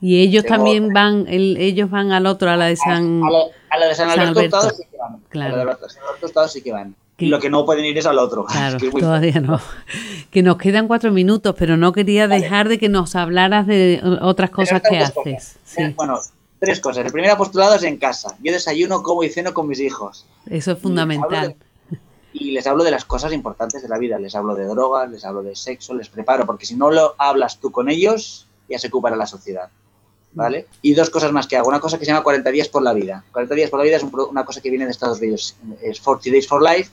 Y 0.00 0.22
ellos 0.22 0.44
también 0.44 0.92
van, 0.92 1.26
ellos 1.28 1.90
van 1.90 2.10
al 2.10 2.26
otro, 2.26 2.50
a 2.50 2.56
la 2.56 2.66
de 2.66 2.76
San, 2.76 3.22
a, 3.22 3.78
la 3.78 3.86
de 3.86 3.94
San 3.94 4.10
Alberto, 4.10 4.60
sí 4.70 4.82
que 4.90 4.96
van. 4.96 5.20
Claro. 5.28 5.54
A 5.54 5.64
la 5.64 5.74
de 5.76 5.88
San 5.88 6.02
Alberto 6.02 6.48
sí 6.48 6.62
que 6.62 6.72
van. 6.72 6.96
Y 7.20 7.26
lo 7.28 7.38
que 7.38 7.50
no 7.50 7.64
pueden 7.64 7.84
ir 7.84 7.98
es 7.98 8.06
al 8.06 8.18
otro. 8.18 8.44
Claro, 8.50 8.78
todavía 8.90 9.40
no. 9.40 9.60
Que 10.30 10.42
nos 10.42 10.56
quedan 10.56 10.86
cuatro 10.86 11.12
minutos, 11.12 11.54
pero 11.58 11.76
no 11.76 11.92
quería 11.92 12.28
dejar 12.28 12.68
de 12.68 12.78
que 12.78 12.88
nos 12.88 13.14
hablaras 13.14 13.66
de 13.66 14.00
otras 14.22 14.50
cosas 14.50 14.82
que 14.82 14.98
haces. 14.98 15.58
Bueno, 15.96 16.18
tres 16.58 16.80
cosas. 16.80 17.04
El 17.04 17.12
primer 17.12 17.30
apostolado 17.30 17.74
es 17.74 17.82
en 17.82 17.96
casa. 17.96 18.36
Yo 18.42 18.52
desayuno, 18.52 19.02
como 19.02 19.22
y 19.24 19.28
ceno 19.28 19.52
con 19.52 19.68
mis 19.68 19.80
hijos. 19.80 20.26
Eso 20.48 20.72
es 20.72 20.78
fundamental. 20.78 21.56
Y 22.32 22.52
les 22.52 22.66
hablo 22.66 22.84
de 22.84 22.92
las 22.92 23.04
cosas 23.04 23.32
importantes 23.32 23.82
de 23.82 23.88
la 23.88 23.98
vida. 23.98 24.18
Les 24.18 24.34
hablo 24.34 24.54
de 24.54 24.64
drogas, 24.64 25.10
les 25.10 25.24
hablo 25.24 25.42
de 25.42 25.56
sexo, 25.56 25.94
les 25.94 26.08
preparo, 26.08 26.46
porque 26.46 26.66
si 26.66 26.76
no 26.76 26.90
lo 26.90 27.14
hablas 27.18 27.58
tú 27.58 27.72
con 27.72 27.88
ellos, 27.88 28.46
ya 28.68 28.78
se 28.78 28.86
ocupará 28.86 29.16
la 29.16 29.26
sociedad. 29.26 29.68
¿Vale? 30.32 30.68
Y 30.80 30.94
dos 30.94 31.10
cosas 31.10 31.32
más 31.32 31.48
que 31.48 31.56
hago. 31.56 31.68
Una 31.68 31.80
cosa 31.80 31.98
que 31.98 32.04
se 32.04 32.12
llama 32.12 32.22
40 32.22 32.50
días 32.52 32.68
por 32.68 32.82
la 32.82 32.92
vida. 32.92 33.24
40 33.32 33.54
días 33.56 33.68
por 33.68 33.80
la 33.80 33.84
vida 33.84 33.96
es 33.96 34.04
una 34.04 34.44
cosa 34.44 34.60
que 34.60 34.70
viene 34.70 34.84
de 34.84 34.92
Estados 34.92 35.18
Unidos. 35.18 35.56
Es 35.82 36.00
40 36.00 36.30
Days 36.30 36.46
for 36.46 36.62
Life 36.62 36.92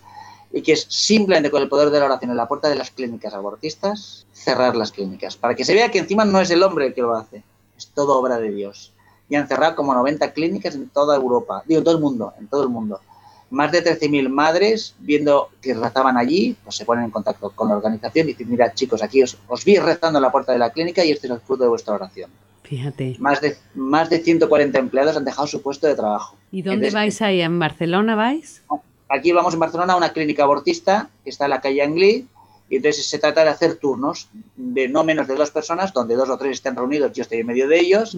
y 0.52 0.62
que 0.62 0.74
es 0.74 0.86
simplemente 0.90 1.52
con 1.52 1.62
el 1.62 1.70
poder 1.70 1.90
de 1.90 2.00
la 2.00 2.06
oración 2.06 2.32
en 2.32 2.38
la 2.38 2.48
puerta 2.48 2.70
de 2.70 2.76
las 2.76 2.92
clínicas 2.92 3.34
abortistas, 3.34 4.26
cerrar 4.32 4.76
las 4.76 4.92
clínicas, 4.92 5.36
para 5.36 5.56
que 5.56 5.66
se 5.66 5.74
vea 5.74 5.92
que 5.92 6.00
encima 6.00 6.26
no 6.26 6.40
es 6.40 6.50
el 6.50 6.64
hombre 6.64 6.88
el 6.88 6.94
que 6.94 7.02
lo 7.02 7.16
hace, 7.16 7.44
es 7.78 7.88
todo 7.88 8.18
obra 8.18 8.40
de 8.40 8.52
Dios. 8.52 8.94
Y 9.30 9.36
han 9.36 9.48
cerrado 9.48 9.76
como 9.76 9.94
90 9.94 10.32
clínicas 10.32 10.76
en 10.76 10.90
toda 10.90 11.16
Europa, 11.16 11.64
digo, 11.66 11.80
en 11.80 11.84
todo 11.84 11.96
el 11.96 12.02
mundo, 12.02 12.34
en 12.40 12.48
todo 12.48 12.64
el 12.64 12.70
mundo. 12.70 13.02
Más 13.50 13.72
de 13.72 13.84
13.000 13.84 14.30
madres, 14.30 14.96
viendo 15.00 15.50
que 15.62 15.74
rezaban 15.74 16.18
allí, 16.18 16.58
pues 16.64 16.76
se 16.76 16.86
ponen 16.86 17.06
en 17.06 17.12
contacto 17.12 17.50
con 17.52 17.70
la 17.70 17.78
organización 17.78 18.28
y 18.28 18.32
dicen, 18.32 18.50
mira 18.50 18.74
chicos, 18.74 19.04
aquí 19.04 19.24
os, 19.24 19.38
os 19.48 19.64
vi 19.64 19.78
rezando 19.78 20.20
en 20.20 20.24
la 20.24 20.32
puerta 20.32 20.52
de 20.52 20.60
la 20.60 20.70
clínica 20.70 21.04
y 21.04 21.12
este 21.12 21.28
es 21.28 21.34
el 21.34 21.40
fruto 21.40 21.64
de 21.64 21.70
vuestra 21.70 21.94
oración. 21.94 22.30
Fíjate. 22.64 23.16
Más 23.20 23.40
de, 23.40 23.56
más 23.76 24.10
de 24.10 24.20
140 24.20 24.78
empleados 24.78 25.16
han 25.16 25.24
dejado 25.24 25.48
su 25.48 25.62
puesto 25.62 25.88
de 25.88 25.96
trabajo. 25.96 26.36
¿Y 26.52 26.62
dónde 26.62 26.90
vais 26.92 27.22
ahí? 27.22 27.40
¿En 27.40 27.60
Barcelona 27.60 28.16
vais? 28.16 28.62
Aquí 29.10 29.32
vamos 29.32 29.54
en 29.54 29.60
Barcelona 29.60 29.94
a 29.94 29.98
una 29.98 30.14
clínica 30.14 30.44
abortista 30.44 31.10
que 31.24 31.30
está 31.30 31.46
en 31.46 31.52
la 31.52 31.62
calle 31.62 31.82
Anglí 31.82 32.28
y 32.70 32.76
entonces 32.78 33.08
se 33.08 33.20
trata 33.20 33.44
de 33.44 33.50
hacer 33.50 33.76
turnos 33.76 34.28
de 34.56 34.90
no 34.90 35.04
menos 35.04 35.28
de 35.28 35.36
dos 35.36 35.52
personas, 35.52 35.94
donde 35.94 36.16
dos 36.16 36.30
o 36.30 36.38
tres 36.38 36.54
estén 36.54 36.76
reunidos, 36.76 37.14
yo 37.14 37.22
estoy 37.22 37.40
en 37.40 37.48
medio 37.48 37.68
de 37.68 37.80
ellos, 37.80 38.18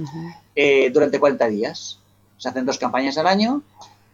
eh, 0.55 0.89
durante 0.91 1.19
40 1.19 1.47
días. 1.47 1.99
Se 2.37 2.49
hacen 2.49 2.65
dos 2.65 2.79
campañas 2.79 3.17
al 3.17 3.27
año 3.27 3.61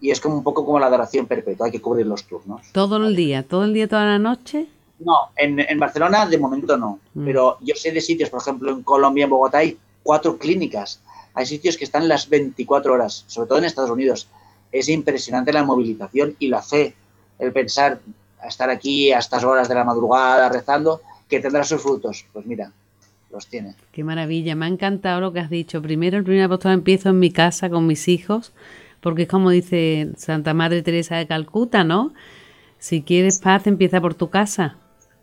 y 0.01 0.11
es 0.11 0.19
como 0.19 0.35
un 0.35 0.43
poco 0.43 0.65
como 0.65 0.79
la 0.79 0.87
adoración 0.87 1.25
perpetua, 1.25 1.67
hay 1.67 1.71
que 1.71 1.81
cubrir 1.81 2.05
los 2.05 2.25
turnos. 2.25 2.61
¿Todo 2.73 2.97
el 2.97 3.15
día? 3.15 3.43
¿Todo 3.43 3.63
el 3.63 3.73
día, 3.73 3.87
toda 3.87 4.05
la 4.05 4.19
noche? 4.19 4.67
No, 4.99 5.13
en, 5.35 5.79
Barcelona 5.79 6.25
de 6.25 6.37
momento 6.37 6.77
no, 6.77 6.99
mm. 7.13 7.25
pero 7.25 7.57
yo 7.61 7.75
sé 7.75 7.91
de 7.91 8.01
sitios, 8.01 8.29
por 8.29 8.41
ejemplo 8.41 8.71
en 8.71 8.83
Colombia, 8.83 9.25
en 9.25 9.29
Bogotá 9.29 9.59
hay 9.59 9.77
cuatro 10.03 10.37
clínicas, 10.37 11.01
hay 11.33 11.45
sitios 11.45 11.77
que 11.77 11.83
están 11.83 12.07
las 12.07 12.29
24 12.29 12.93
horas, 12.93 13.25
sobre 13.27 13.47
todo 13.47 13.57
en 13.57 13.65
Estados 13.65 13.91
Unidos. 13.91 14.27
Es 14.71 14.89
impresionante 14.89 15.53
la 15.53 15.63
movilización 15.63 16.35
y 16.39 16.47
la 16.47 16.61
fe, 16.61 16.95
el 17.39 17.51
pensar, 17.51 17.99
estar 18.47 18.69
aquí 18.69 19.11
a 19.11 19.19
estas 19.19 19.43
horas 19.43 19.67
de 19.69 19.75
la 19.75 19.83
madrugada 19.83 20.49
rezando, 20.49 21.01
que 21.29 21.39
tendrá 21.39 21.63
sus 21.63 21.81
frutos. 21.81 22.25
Pues 22.33 22.45
mira, 22.45 22.71
los 23.31 23.47
tiene. 23.47 23.75
Qué 23.91 24.03
maravilla, 24.03 24.55
me 24.55 24.65
ha 24.65 24.69
encantado 24.69 25.21
lo 25.21 25.33
que 25.33 25.39
has 25.39 25.49
dicho. 25.49 25.81
Primero, 25.81 26.17
el 26.17 26.23
primer 26.23 26.43
apóstol 26.43 26.73
empiezo 26.73 27.09
en 27.09 27.19
mi 27.19 27.31
casa 27.31 27.69
con 27.69 27.87
mis 27.87 28.07
hijos, 28.07 28.53
porque 29.01 29.23
es 29.23 29.27
como 29.27 29.49
dice 29.49 30.09
Santa 30.17 30.53
Madre 30.53 30.81
Teresa 30.81 31.15
de 31.17 31.27
Calcuta, 31.27 31.83
¿no? 31.83 32.13
Si 32.79 33.01
quieres 33.01 33.39
paz, 33.39 33.67
empieza 33.67 34.01
por 34.01 34.13
tu 34.13 34.29
casa. 34.29 34.77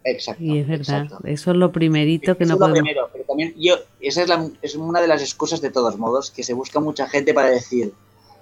Exacto. 0.05 0.43
Y 0.43 0.59
es 0.59 0.67
verdad, 0.67 1.09
eso 1.25 1.53
es 1.53 1.57
lo 1.57 1.71
primerito 1.71 2.37
que 2.37 2.45
no 2.45 2.59
podemos... 2.59 2.81
primero, 2.81 3.09
pero 3.13 3.25
también 3.25 3.55
yo, 3.57 3.77
esa 4.01 4.23
es, 4.23 4.29
la, 4.29 4.51
es 4.61 4.75
una 4.75 5.01
de 5.01 5.07
las 5.07 5.23
excusas 5.23 5.61
de 5.61 5.71
todos 5.71 5.97
modos, 5.97 6.31
que 6.31 6.43
se 6.43 6.55
busca 6.55 6.81
mucha 6.81 7.09
gente 7.09 7.33
para 7.33 7.51
decir, 7.51 7.93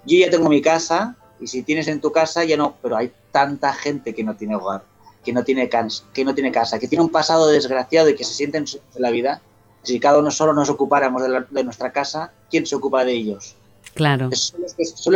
yo 0.05 0.19
ya 0.19 0.31
tengo 0.31 0.49
mi 0.49 0.63
casa, 0.63 1.17
y 1.41 1.47
si 1.47 1.63
tienes 1.63 1.89
en 1.89 2.01
tu 2.01 2.13
casa 2.13 2.45
ya 2.45 2.57
no, 2.57 2.77
pero 2.83 2.97
hay 2.97 3.13
tanta 3.33 3.73
gente 3.73 4.15
que 4.15 4.23
no 4.23 4.37
tiene 4.37 4.57
hogar, 4.57 4.85
que 5.25 5.33
no 5.33 5.43
tiene, 5.45 5.69
que 5.69 6.25
no 6.25 6.35
tiene 6.35 6.53
casa, 6.53 6.79
que 6.79 6.89
tiene 6.89 7.05
un 7.05 7.11
pasado 7.11 7.49
desgraciado 7.49 8.09
y 8.09 8.15
que 8.15 8.25
se 8.25 8.35
siente 8.35 8.59
en 8.59 8.67
la 8.97 9.11
vida. 9.11 9.41
Si 9.83 9.99
cada 9.99 10.19
uno 10.19 10.31
solo 10.31 10.53
nos 10.53 10.69
ocupáramos 10.69 11.23
de, 11.23 11.65
nuestra 11.65 11.91
casa, 11.91 12.33
¿quién 12.51 12.67
se 12.67 12.77
ocupa 12.77 13.05
de 13.05 13.13
ellos? 13.13 13.57
Claro. 13.95 14.31
solo, 14.33 14.67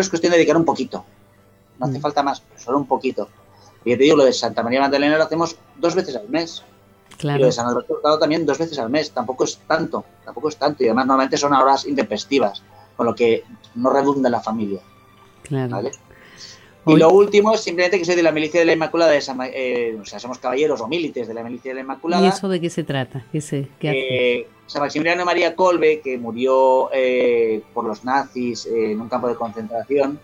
es, 0.00 0.08
cuestión 0.08 0.30
de 0.30 0.38
dedicar 0.38 0.56
un 0.56 0.64
poquito. 0.64 1.04
No 1.78 1.86
hace 1.86 1.98
mm. 1.98 2.02
falta 2.02 2.22
más, 2.22 2.42
solo 2.56 2.78
un 2.78 2.86
poquito. 2.86 3.28
Y 3.84 3.90
te 3.96 4.04
digo, 4.04 4.16
lo 4.16 4.24
de 4.24 4.32
Santa 4.32 4.62
María 4.62 4.80
Magdalena 4.80 5.18
lo 5.18 5.24
hacemos 5.24 5.56
dos 5.76 5.94
veces 5.94 6.16
al 6.16 6.28
mes. 6.30 6.62
Claro. 7.18 7.38
Y 7.38 7.40
lo 7.40 7.46
de 7.46 7.52
San 7.52 7.66
Alberto 7.66 8.00
también 8.18 8.46
dos 8.46 8.58
veces 8.58 8.78
al 8.78 8.88
mes. 8.88 9.10
Tampoco 9.10 9.44
es 9.44 9.58
tanto, 9.68 10.04
tampoco 10.24 10.48
es 10.48 10.56
tanto. 10.56 10.82
Y 10.82 10.86
además 10.86 11.06
normalmente 11.06 11.36
son 11.36 11.52
horas 11.52 11.84
intempestivas, 11.84 12.62
con 12.96 13.06
lo 13.06 13.14
que 13.14 13.44
no 13.74 13.90
redunda 13.90 14.28
en 14.28 14.32
la 14.32 14.40
familia. 14.40 14.80
Claro. 15.42 15.70
¿vale? 15.70 15.90
Y 16.86 16.96
lo 16.96 17.10
último 17.10 17.54
es 17.54 17.60
simplemente 17.60 17.98
que 17.98 18.04
soy 18.04 18.14
de 18.14 18.22
la 18.22 18.32
milicia 18.32 18.60
de 18.60 18.66
la 18.66 18.72
Inmaculada, 18.74 19.12
de 19.12 19.22
eh, 19.54 19.98
o 20.00 20.04
sea, 20.04 20.18
somos 20.18 20.38
caballeros 20.38 20.80
o 20.80 20.88
milites 20.88 21.26
de 21.26 21.32
la 21.32 21.42
milicia 21.42 21.70
de 21.70 21.76
la 21.76 21.80
Inmaculada. 21.80 22.24
¿Y 22.24 22.28
eso 22.28 22.48
de 22.48 22.60
qué 22.60 22.68
se 22.68 22.84
trata? 22.84 23.24
¿Qué 23.32 23.40
se, 23.40 23.68
qué 23.78 24.40
eh, 24.40 24.48
San 24.66 24.82
Maximiliano 24.82 25.24
María 25.24 25.56
Colbe, 25.56 26.00
que 26.00 26.18
murió 26.18 26.90
eh, 26.92 27.62
por 27.72 27.86
los 27.86 28.04
nazis 28.04 28.66
en 28.66 29.00
un 29.00 29.08
campo 29.08 29.28
de 29.28 29.34
concentración, 29.34 30.20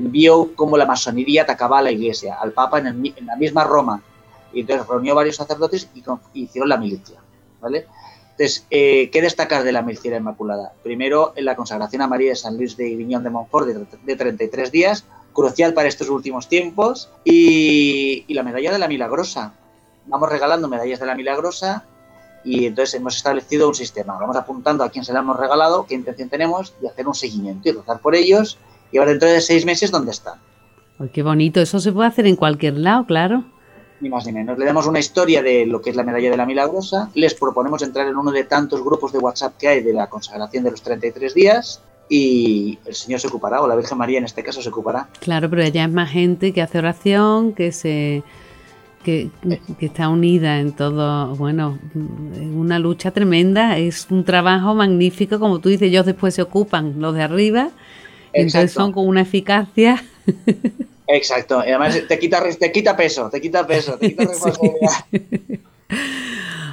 vio 0.00 0.54
cómo 0.54 0.76
la 0.76 0.84
masonería 0.84 1.42
atacaba 1.42 1.78
a 1.78 1.82
la 1.82 1.90
iglesia, 1.90 2.36
al 2.40 2.52
Papa 2.52 2.78
en, 2.78 3.14
la 3.24 3.36
misma 3.36 3.64
Roma. 3.64 4.02
Y 4.52 4.60
entonces 4.60 4.86
reunió 4.86 5.14
varios 5.14 5.36
sacerdotes 5.36 5.88
y, 5.94 6.02
hicieron 6.42 6.68
la 6.68 6.76
milicia. 6.76 7.20
¿vale? 7.60 7.86
Entonces, 8.40 8.64
¿qué 8.70 9.20
destacar 9.20 9.64
de 9.64 9.72
la 9.72 9.82
la 9.82 10.16
Inmaculada? 10.16 10.72
Primero, 10.82 11.34
en 11.36 11.44
la 11.44 11.56
consagración 11.56 12.00
a 12.00 12.06
María 12.06 12.30
de 12.30 12.36
San 12.36 12.56
Luis 12.56 12.74
de 12.74 12.88
Griñón 12.88 13.22
de 13.22 13.28
Montfort 13.28 13.66
de, 13.66 13.86
de 14.02 14.16
33 14.16 14.72
días, 14.72 15.04
crucial 15.34 15.74
para 15.74 15.88
estos 15.88 16.08
últimos 16.08 16.48
tiempos. 16.48 17.10
Y, 17.22 18.24
la 18.32 18.42
medalla 18.42 18.72
de 18.72 18.78
la 18.78 18.88
Milagrosa. 18.88 19.52
Vamos 20.06 20.30
regalando 20.30 20.68
medallas 20.68 21.00
de 21.00 21.04
la 21.04 21.14
Milagrosa 21.14 21.84
y 22.42 22.64
entonces 22.64 22.94
hemos 22.94 23.14
establecido 23.14 23.68
un 23.68 23.74
sistema. 23.74 24.16
Vamos 24.18 24.36
apuntando 24.36 24.84
a 24.84 24.88
quién 24.88 25.04
se 25.04 25.12
la 25.12 25.18
hemos 25.18 25.38
regalado, 25.38 25.84
qué 25.84 25.94
intención 25.94 26.30
tenemos 26.30 26.72
y 26.82 26.86
hacer 26.86 27.06
un 27.06 27.14
seguimiento 27.14 27.68
y 27.68 27.72
rezar 27.72 28.00
por 28.00 28.14
ellos 28.14 28.56
y 28.90 28.98
ver 28.98 29.08
dentro 29.08 29.28
de 29.28 29.42
seis 29.42 29.66
meses 29.66 29.90
dónde 29.90 30.12
están. 30.12 30.38
qué 31.12 31.22
bonito, 31.22 31.60
eso 31.60 31.78
se 31.78 31.92
puede 31.92 32.08
hacer 32.08 32.26
en 32.26 32.36
cualquier 32.36 32.78
lado, 32.78 33.04
claro. 33.04 33.44
Ni 34.00 34.08
más 34.08 34.26
ni 34.26 34.32
menos. 34.32 34.58
Le 34.58 34.64
damos 34.64 34.86
una 34.86 34.98
historia 34.98 35.42
de 35.42 35.66
lo 35.66 35.80
que 35.80 35.90
es 35.90 35.96
la 35.96 36.02
medalla 36.02 36.30
de 36.30 36.36
la 36.36 36.46
Milagrosa, 36.46 37.10
les 37.14 37.34
proponemos 37.34 37.82
entrar 37.82 38.06
en 38.06 38.16
uno 38.16 38.32
de 38.32 38.44
tantos 38.44 38.82
grupos 38.82 39.12
de 39.12 39.18
WhatsApp 39.18 39.56
que 39.58 39.68
hay 39.68 39.82
de 39.82 39.92
la 39.92 40.08
consagración 40.08 40.64
de 40.64 40.70
los 40.70 40.82
33 40.82 41.34
días 41.34 41.82
y 42.08 42.78
el 42.84 42.94
Señor 42.94 43.20
se 43.20 43.28
ocupará, 43.28 43.62
o 43.62 43.68
la 43.68 43.76
Virgen 43.76 43.96
María 43.96 44.18
en 44.18 44.24
este 44.24 44.42
caso 44.42 44.60
se 44.60 44.68
ocupará. 44.68 45.08
Claro, 45.20 45.48
pero 45.48 45.62
ella 45.62 45.84
es 45.84 45.90
más 45.90 46.10
gente 46.10 46.52
que 46.52 46.60
hace 46.60 46.78
oración, 46.78 47.52
que 47.52 47.70
se 47.70 48.24
que, 49.04 49.30
está 49.80 50.08
unida 50.08 50.58
en 50.58 50.72
todo, 50.72 51.34
bueno, 51.36 51.78
una 51.94 52.78
lucha 52.78 53.12
tremenda, 53.12 53.78
es 53.78 54.08
un 54.10 54.24
trabajo 54.24 54.74
magnífico, 54.74 55.38
como 55.38 55.58
tú 55.60 55.68
dices, 55.68 55.88
ellos 55.88 56.06
después 56.06 56.34
se 56.34 56.42
ocupan 56.42 57.00
los 57.00 57.14
de 57.14 57.22
arriba, 57.22 57.70
entonces 58.32 58.72
son 58.72 58.92
con 58.92 59.06
una 59.06 59.22
eficacia. 59.22 60.02
Exacto, 61.12 61.62
y 61.66 61.70
además 61.70 62.00
te 62.06 62.18
quita, 62.18 62.42
te 62.58 62.72
quita 62.72 62.96
peso, 62.96 63.28
te 63.30 63.40
quita 63.40 63.66
peso, 63.66 63.98
te 63.98 64.08
quita 64.08 64.24
responsabilidad. 64.28 64.90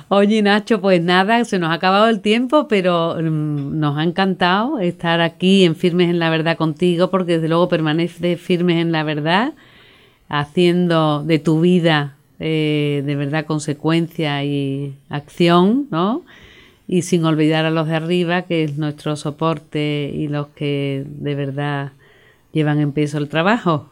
Oye, 0.10 0.42
Nacho, 0.42 0.80
pues 0.80 1.02
nada, 1.02 1.44
se 1.44 1.60
nos 1.60 1.70
ha 1.70 1.74
acabado 1.74 2.08
el 2.08 2.22
tiempo, 2.22 2.68
pero 2.70 3.16
mm, 3.16 3.78
nos 3.78 3.98
ha 3.98 4.04
encantado 4.04 4.80
estar 4.80 5.20
aquí 5.20 5.66
en 5.66 5.76
Firmes 5.76 6.10
en 6.10 6.20
la 6.20 6.30
Verdad 6.30 6.56
contigo, 6.56 7.10
porque 7.10 7.34
desde 7.34 7.50
luego 7.50 7.68
permanece 7.68 8.38
firmes 8.38 8.82
en 8.82 8.94
la 8.94 9.04
verdad, 9.04 9.54
haciendo 10.30 11.24
de 11.24 11.40
tu 11.40 11.60
vida 11.60 12.18
eh, 12.40 13.02
de 13.06 13.16
verdad 13.16 13.46
consecuencia 13.46 14.44
y 14.44 14.96
acción, 15.10 15.88
¿no? 15.90 16.24
Y 16.88 17.02
sin 17.02 17.26
olvidar 17.26 17.66
a 17.66 17.72
los 17.72 17.88
de 17.88 17.96
arriba, 17.96 18.44
que 18.44 18.64
es 18.64 18.78
nuestro 18.78 19.16
soporte 19.16 20.12
y 20.14 20.28
los 20.28 20.48
que 20.50 21.04
de 21.06 21.36
verdad 21.36 21.92
llevan 22.54 22.80
en 22.80 22.92
peso 22.92 23.18
el 23.18 23.28
trabajo. 23.28 23.90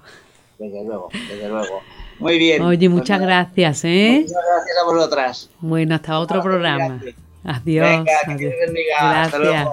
Desde 0.57 0.83
luego, 0.85 1.09
desde 1.11 1.49
luego. 1.49 1.81
Muy 2.19 2.37
bien. 2.37 2.61
Oye, 2.61 2.89
muchas 2.89 3.17
pues 3.19 3.27
gracias, 3.27 3.85
¿eh? 3.85 4.19
Muchas 4.21 4.43
gracias 4.47 4.77
a 4.81 4.85
vosotras. 4.85 5.49
Bueno, 5.59 5.95
hasta 5.95 6.19
otro 6.19 6.41
programa. 6.41 7.01
Adiós. 7.43 8.03
Gracias. 8.25 9.67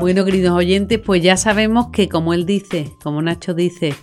Bueno, 0.00 0.24
queridos 0.24 0.52
oyentes, 0.52 0.98
pues 0.98 1.22
ya 1.22 1.36
sabemos 1.36 1.88
que 1.88 2.08
como 2.08 2.32
él 2.32 2.46
dice, 2.46 2.92
como 3.02 3.20
Nacho 3.20 3.52
dice, 3.52 3.94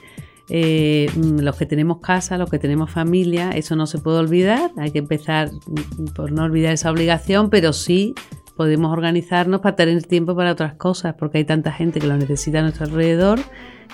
eh, 0.50 1.10
mm, 1.16 1.40
los 1.40 1.56
que 1.56 1.66
tenemos 1.66 2.00
casa, 2.00 2.38
los 2.38 2.50
que 2.50 2.60
tenemos 2.60 2.92
familia, 2.92 3.52
eso 3.52 3.76
no 3.76 3.88
se 3.88 3.98
puede 3.98 4.20
olvidar. 4.20 4.72
Hay 4.78 4.92
que 4.92 5.00
empezar 5.00 5.52
mm, 5.52 6.14
por 6.14 6.32
no 6.32 6.44
olvidar 6.44 6.74
esa 6.74 6.92
obligación, 6.92 7.50
pero 7.50 7.74
sí 7.74 8.14
podemos 8.56 8.92
organizarnos 8.92 9.62
para 9.62 9.76
tener 9.76 10.04
tiempo 10.04 10.36
para 10.36 10.52
otras 10.52 10.74
cosas, 10.74 11.16
porque 11.16 11.40
hay 11.40 11.46
tanta 11.46 11.72
gente 11.72 12.00
que 12.00 12.08
lo 12.08 12.18
necesita 12.18 12.60
a 12.60 12.62
nuestro 12.62 12.86
alrededor, 12.86 13.40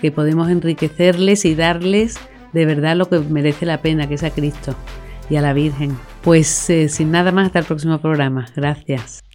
que 0.01 0.11
podemos 0.11 0.49
enriquecerles 0.49 1.45
y 1.45 1.55
darles 1.55 2.19
de 2.53 2.65
verdad 2.65 2.95
lo 2.95 3.09
que 3.09 3.19
merece 3.19 3.65
la 3.65 3.81
pena, 3.81 4.07
que 4.07 4.15
es 4.15 4.23
a 4.23 4.31
Cristo 4.31 4.75
y 5.29 5.35
a 5.37 5.41
la 5.41 5.53
Virgen. 5.53 5.97
Pues 6.21 6.69
eh, 6.69 6.89
sin 6.89 7.11
nada 7.11 7.31
más, 7.31 7.47
hasta 7.47 7.59
el 7.59 7.65
próximo 7.65 7.99
programa. 7.99 8.45
Gracias. 8.55 9.30